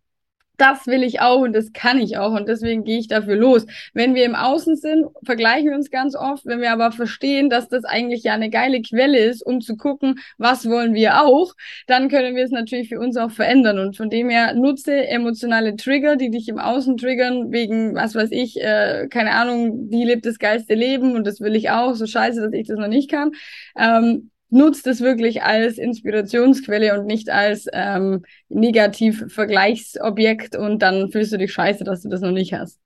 [0.62, 3.66] das will ich auch und das kann ich auch und deswegen gehe ich dafür los.
[3.94, 6.46] Wenn wir im Außen sind, vergleichen wir uns ganz oft.
[6.46, 10.20] Wenn wir aber verstehen, dass das eigentlich ja eine geile Quelle ist, um zu gucken,
[10.38, 11.54] was wollen wir auch,
[11.86, 13.78] dann können wir es natürlich für uns auch verändern.
[13.78, 18.30] Und von dem her nutze emotionale Trigger, die dich im Außen triggern, wegen, was weiß
[18.30, 22.06] ich, äh, keine Ahnung, die lebt das geilste Leben und das will ich auch, so
[22.06, 23.32] scheiße, dass ich das noch nicht kann.
[23.76, 31.38] Ähm, nutzt es wirklich als Inspirationsquelle und nicht als ähm, Negativ-Vergleichsobjekt und dann fühlst du
[31.38, 32.78] dich scheiße, dass du das noch nicht hast.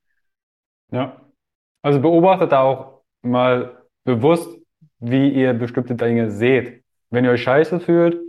[0.92, 1.20] Ja,
[1.82, 4.48] also beobachtet da auch mal bewusst,
[5.00, 6.84] wie ihr bestimmte Dinge seht.
[7.10, 8.22] Wenn ihr euch scheiße fühlt,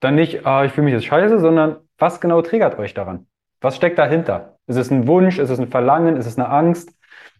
[0.00, 3.26] dann nicht, ah, ich fühle mich jetzt scheiße, sondern was genau triggert euch daran?
[3.60, 4.56] Was steckt dahinter?
[4.68, 5.38] Ist es ein Wunsch?
[5.38, 6.16] Ist es ein Verlangen?
[6.16, 6.92] Ist es eine Angst?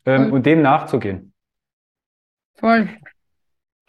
[0.04, 1.32] Ähm, und dem nachzugehen.
[2.56, 2.88] Voll.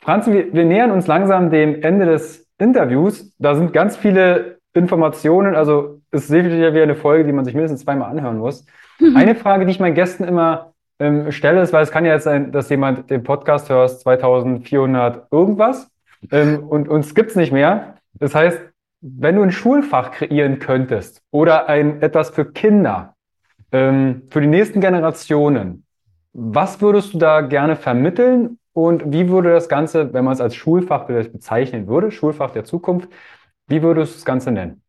[0.02, 3.34] Franz, wir, wir nähern uns langsam dem Ende des Interviews.
[3.40, 7.46] Da sind ganz viele Informationen, also es ist sicherlich ja wieder eine Folge, die man
[7.46, 8.66] sich mindestens zweimal anhören muss.
[9.00, 9.16] Mhm.
[9.16, 12.26] Eine Frage, die ich meinen Gästen immer ähm, stelle, ist, weil es kann ja jetzt
[12.26, 15.90] sein, dass jemand den Podcast hört, 2400 irgendwas
[16.32, 17.96] ähm, und uns gibt's nicht mehr.
[18.14, 18.60] Das heißt,
[19.02, 23.16] wenn du ein Schulfach kreieren könntest oder ein etwas für Kinder,
[23.72, 25.86] ähm, für die nächsten Generationen,
[26.34, 30.56] was würdest du da gerne vermitteln und wie würde das Ganze, wenn man es als
[30.56, 33.10] Schulfach vielleicht bezeichnen würde, Schulfach der Zukunft,
[33.68, 34.82] wie würdest du das Ganze nennen?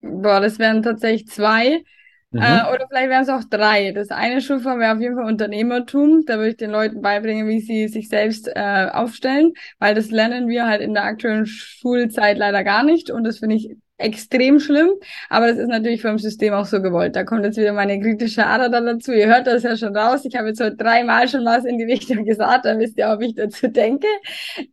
[0.00, 1.82] Boah, das wären tatsächlich zwei.
[2.30, 2.40] Mhm.
[2.40, 3.92] Äh, oder vielleicht wären es auch drei.
[3.92, 6.24] Das eine Schulfach wäre auf jeden Fall Unternehmertum.
[6.26, 10.48] Da würde ich den Leuten beibringen, wie sie sich selbst äh, aufstellen, weil das lernen
[10.48, 13.10] wir halt in der aktuellen Schulzeit leider gar nicht.
[13.10, 14.90] Und das finde ich extrem schlimm,
[15.28, 17.16] aber das ist natürlich vom System auch so gewollt.
[17.16, 19.12] Da kommt jetzt wieder meine kritische Ader dann dazu.
[19.12, 20.24] Ihr hört das ja schon raus.
[20.24, 23.18] Ich habe jetzt heute dreimal schon was in die Richtung gesagt, da wisst ihr auch,
[23.20, 24.06] wie ich dazu denke.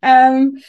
[0.01, 0.59] Ähm,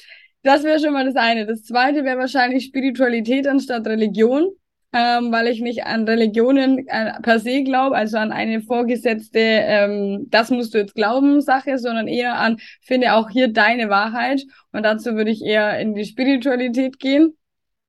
[0.42, 1.46] das wäre schon mal das eine.
[1.46, 4.48] Das zweite wäre wahrscheinlich Spiritualität anstatt Religion.
[4.92, 10.26] Ähm, weil ich nicht an Religionen äh, per se glaube, also an eine vorgesetzte, ähm,
[10.30, 14.44] das musst du jetzt glauben, Sache, sondern eher an, finde auch hier deine Wahrheit.
[14.72, 17.36] Und dazu würde ich eher in die Spiritualität gehen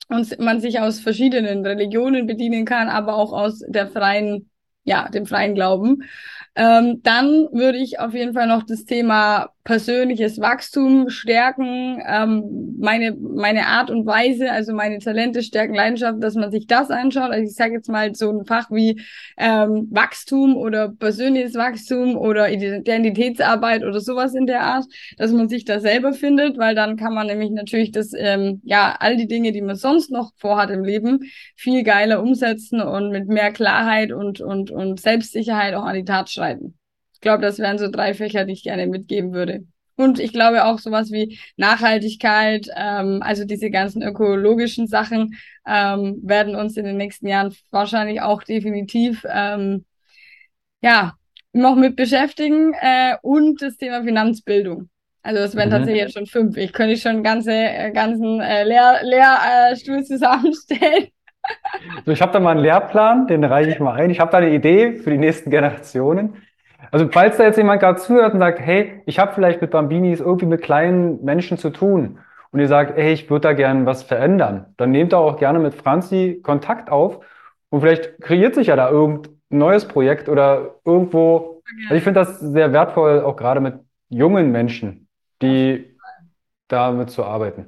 [0.09, 4.49] und man sich aus verschiedenen Religionen bedienen kann, aber auch aus der freien,
[4.83, 6.03] ja, dem freien Glauben.
[6.57, 13.11] Ähm, dann würde ich auf jeden Fall noch das Thema persönliches Wachstum stärken, ähm, meine,
[13.11, 17.31] meine Art und Weise, also meine Talente stärken, Leidenschaften, dass man sich das anschaut.
[17.31, 19.01] Also ich sage jetzt mal so ein Fach wie
[19.35, 24.85] ähm, Wachstum oder persönliches Wachstum oder Identitätsarbeit oder sowas in der Art,
[25.17, 28.95] dass man sich da selber findet, weil dann kann man nämlich natürlich das, ähm, ja,
[28.97, 33.27] all die Dinge, die man sonst noch vorhat im Leben, viel geiler umsetzen und mit
[33.27, 36.77] mehr Klarheit und, und, und Selbstsicherheit auch an die Tat schreiten.
[37.13, 39.65] Ich glaube, das wären so drei Fächer, die ich gerne mitgeben würde.
[39.95, 45.35] Und ich glaube auch sowas wie Nachhaltigkeit, ähm, also diese ganzen ökologischen Sachen
[45.65, 49.85] ähm, werden uns in den nächsten Jahren wahrscheinlich auch definitiv ähm,
[50.81, 51.15] ja
[51.51, 54.89] noch mit beschäftigen äh, und das Thema Finanzbildung.
[55.23, 55.73] Also das wären mhm.
[55.73, 56.57] tatsächlich jetzt schon fünf.
[56.57, 61.07] Ich könnte schon ganze äh, ganzen äh, Lehr Lehrstuhl zusammenstellen.
[62.05, 64.09] So, ich habe da mal einen Lehrplan, den reiche ich mal ein.
[64.09, 66.41] Ich habe da eine Idee für die nächsten Generationen.
[66.91, 70.19] Also falls da jetzt jemand gerade zuhört und sagt, hey, ich habe vielleicht mit Bambinis
[70.19, 72.19] irgendwie mit kleinen Menschen zu tun
[72.51, 75.59] und ihr sagt, hey, ich würde da gerne was verändern, dann nehmt da auch gerne
[75.59, 77.19] mit Franzi Kontakt auf
[77.69, 81.61] und vielleicht kreiert sich ja da irgendein neues Projekt oder irgendwo.
[81.83, 83.75] Also ich finde das sehr wertvoll, auch gerade mit
[84.09, 85.07] jungen Menschen,
[85.41, 85.97] die
[86.69, 87.67] damit zu arbeiten.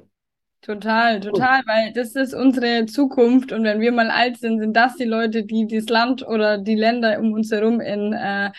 [0.62, 4.94] Total, total, weil das ist unsere Zukunft und wenn wir mal alt sind, sind das
[4.96, 8.50] die Leute, die das Land oder die Länder um uns herum in äh,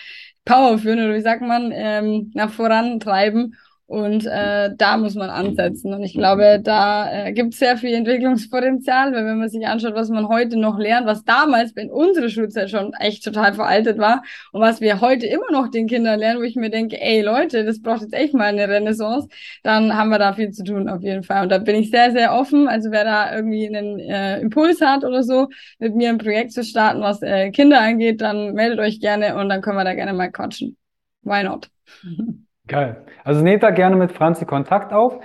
[0.43, 3.55] Power führen oder wie sagt man, ähm, nach vorantreiben.
[3.91, 5.93] Und äh, da muss man ansetzen.
[5.93, 9.95] Und ich glaube, da äh, gibt es sehr viel Entwicklungspotenzial, weil wenn man sich anschaut,
[9.95, 14.23] was man heute noch lernt, was damals in unserer Schulzeit schon echt total veraltet war
[14.53, 17.65] und was wir heute immer noch den Kindern lernen, wo ich mir denke, ey Leute,
[17.65, 19.27] das braucht jetzt echt mal eine Renaissance,
[19.61, 21.43] dann haben wir da viel zu tun auf jeden Fall.
[21.43, 22.69] Und da bin ich sehr, sehr offen.
[22.69, 26.63] Also wer da irgendwie einen äh, Impuls hat oder so, mit mir ein Projekt zu
[26.63, 30.13] starten, was äh, Kinder angeht, dann meldet euch gerne und dann können wir da gerne
[30.13, 30.77] mal quatschen.
[31.23, 31.69] Why not?
[32.71, 33.05] Geil.
[33.25, 35.19] Also nehmt da gerne mit Franzi Kontakt auf.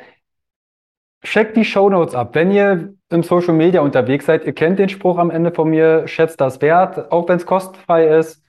[1.22, 2.34] Checkt die Show Notes ab.
[2.34, 6.09] Wenn ihr im Social Media unterwegs seid, ihr kennt den Spruch am Ende von mir,
[6.09, 8.44] schätzt das wert, auch wenn es kostenfrei ist.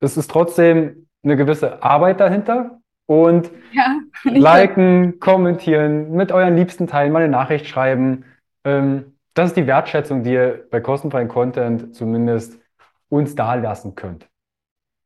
[0.00, 2.78] Es ist trotzdem eine gewisse Arbeit dahinter.
[3.06, 8.26] Und ja, liken, kommentieren, mit euren Liebsten teilen, mal eine Nachricht schreiben.
[8.64, 12.60] Ähm, das ist die Wertschätzung, die ihr bei kostenfreien Content zumindest
[13.08, 14.28] uns da lassen könnt.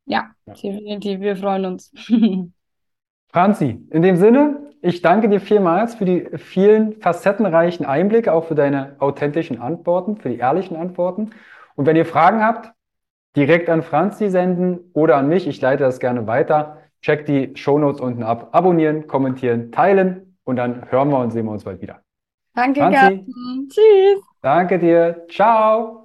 [0.06, 1.20] Ja, definitiv.
[1.20, 1.92] Wir freuen uns.
[3.32, 8.54] Franzi, in dem Sinne, ich danke dir vielmals für die vielen facettenreichen Einblicke, auch für
[8.54, 11.30] deine authentischen Antworten, für die ehrlichen Antworten.
[11.76, 12.72] Und wenn ihr Fragen habt,
[13.36, 15.46] direkt an Franzi senden oder an mich.
[15.46, 16.78] Ich leite das gerne weiter.
[17.02, 18.48] Checkt die Shownotes unten ab.
[18.52, 22.00] Abonnieren, kommentieren, teilen und dann hören wir und sehen wir uns bald wieder.
[22.54, 23.26] Danke, Franzi.
[23.68, 24.22] Tschüss.
[24.42, 25.26] Danke dir.
[25.30, 25.99] Ciao.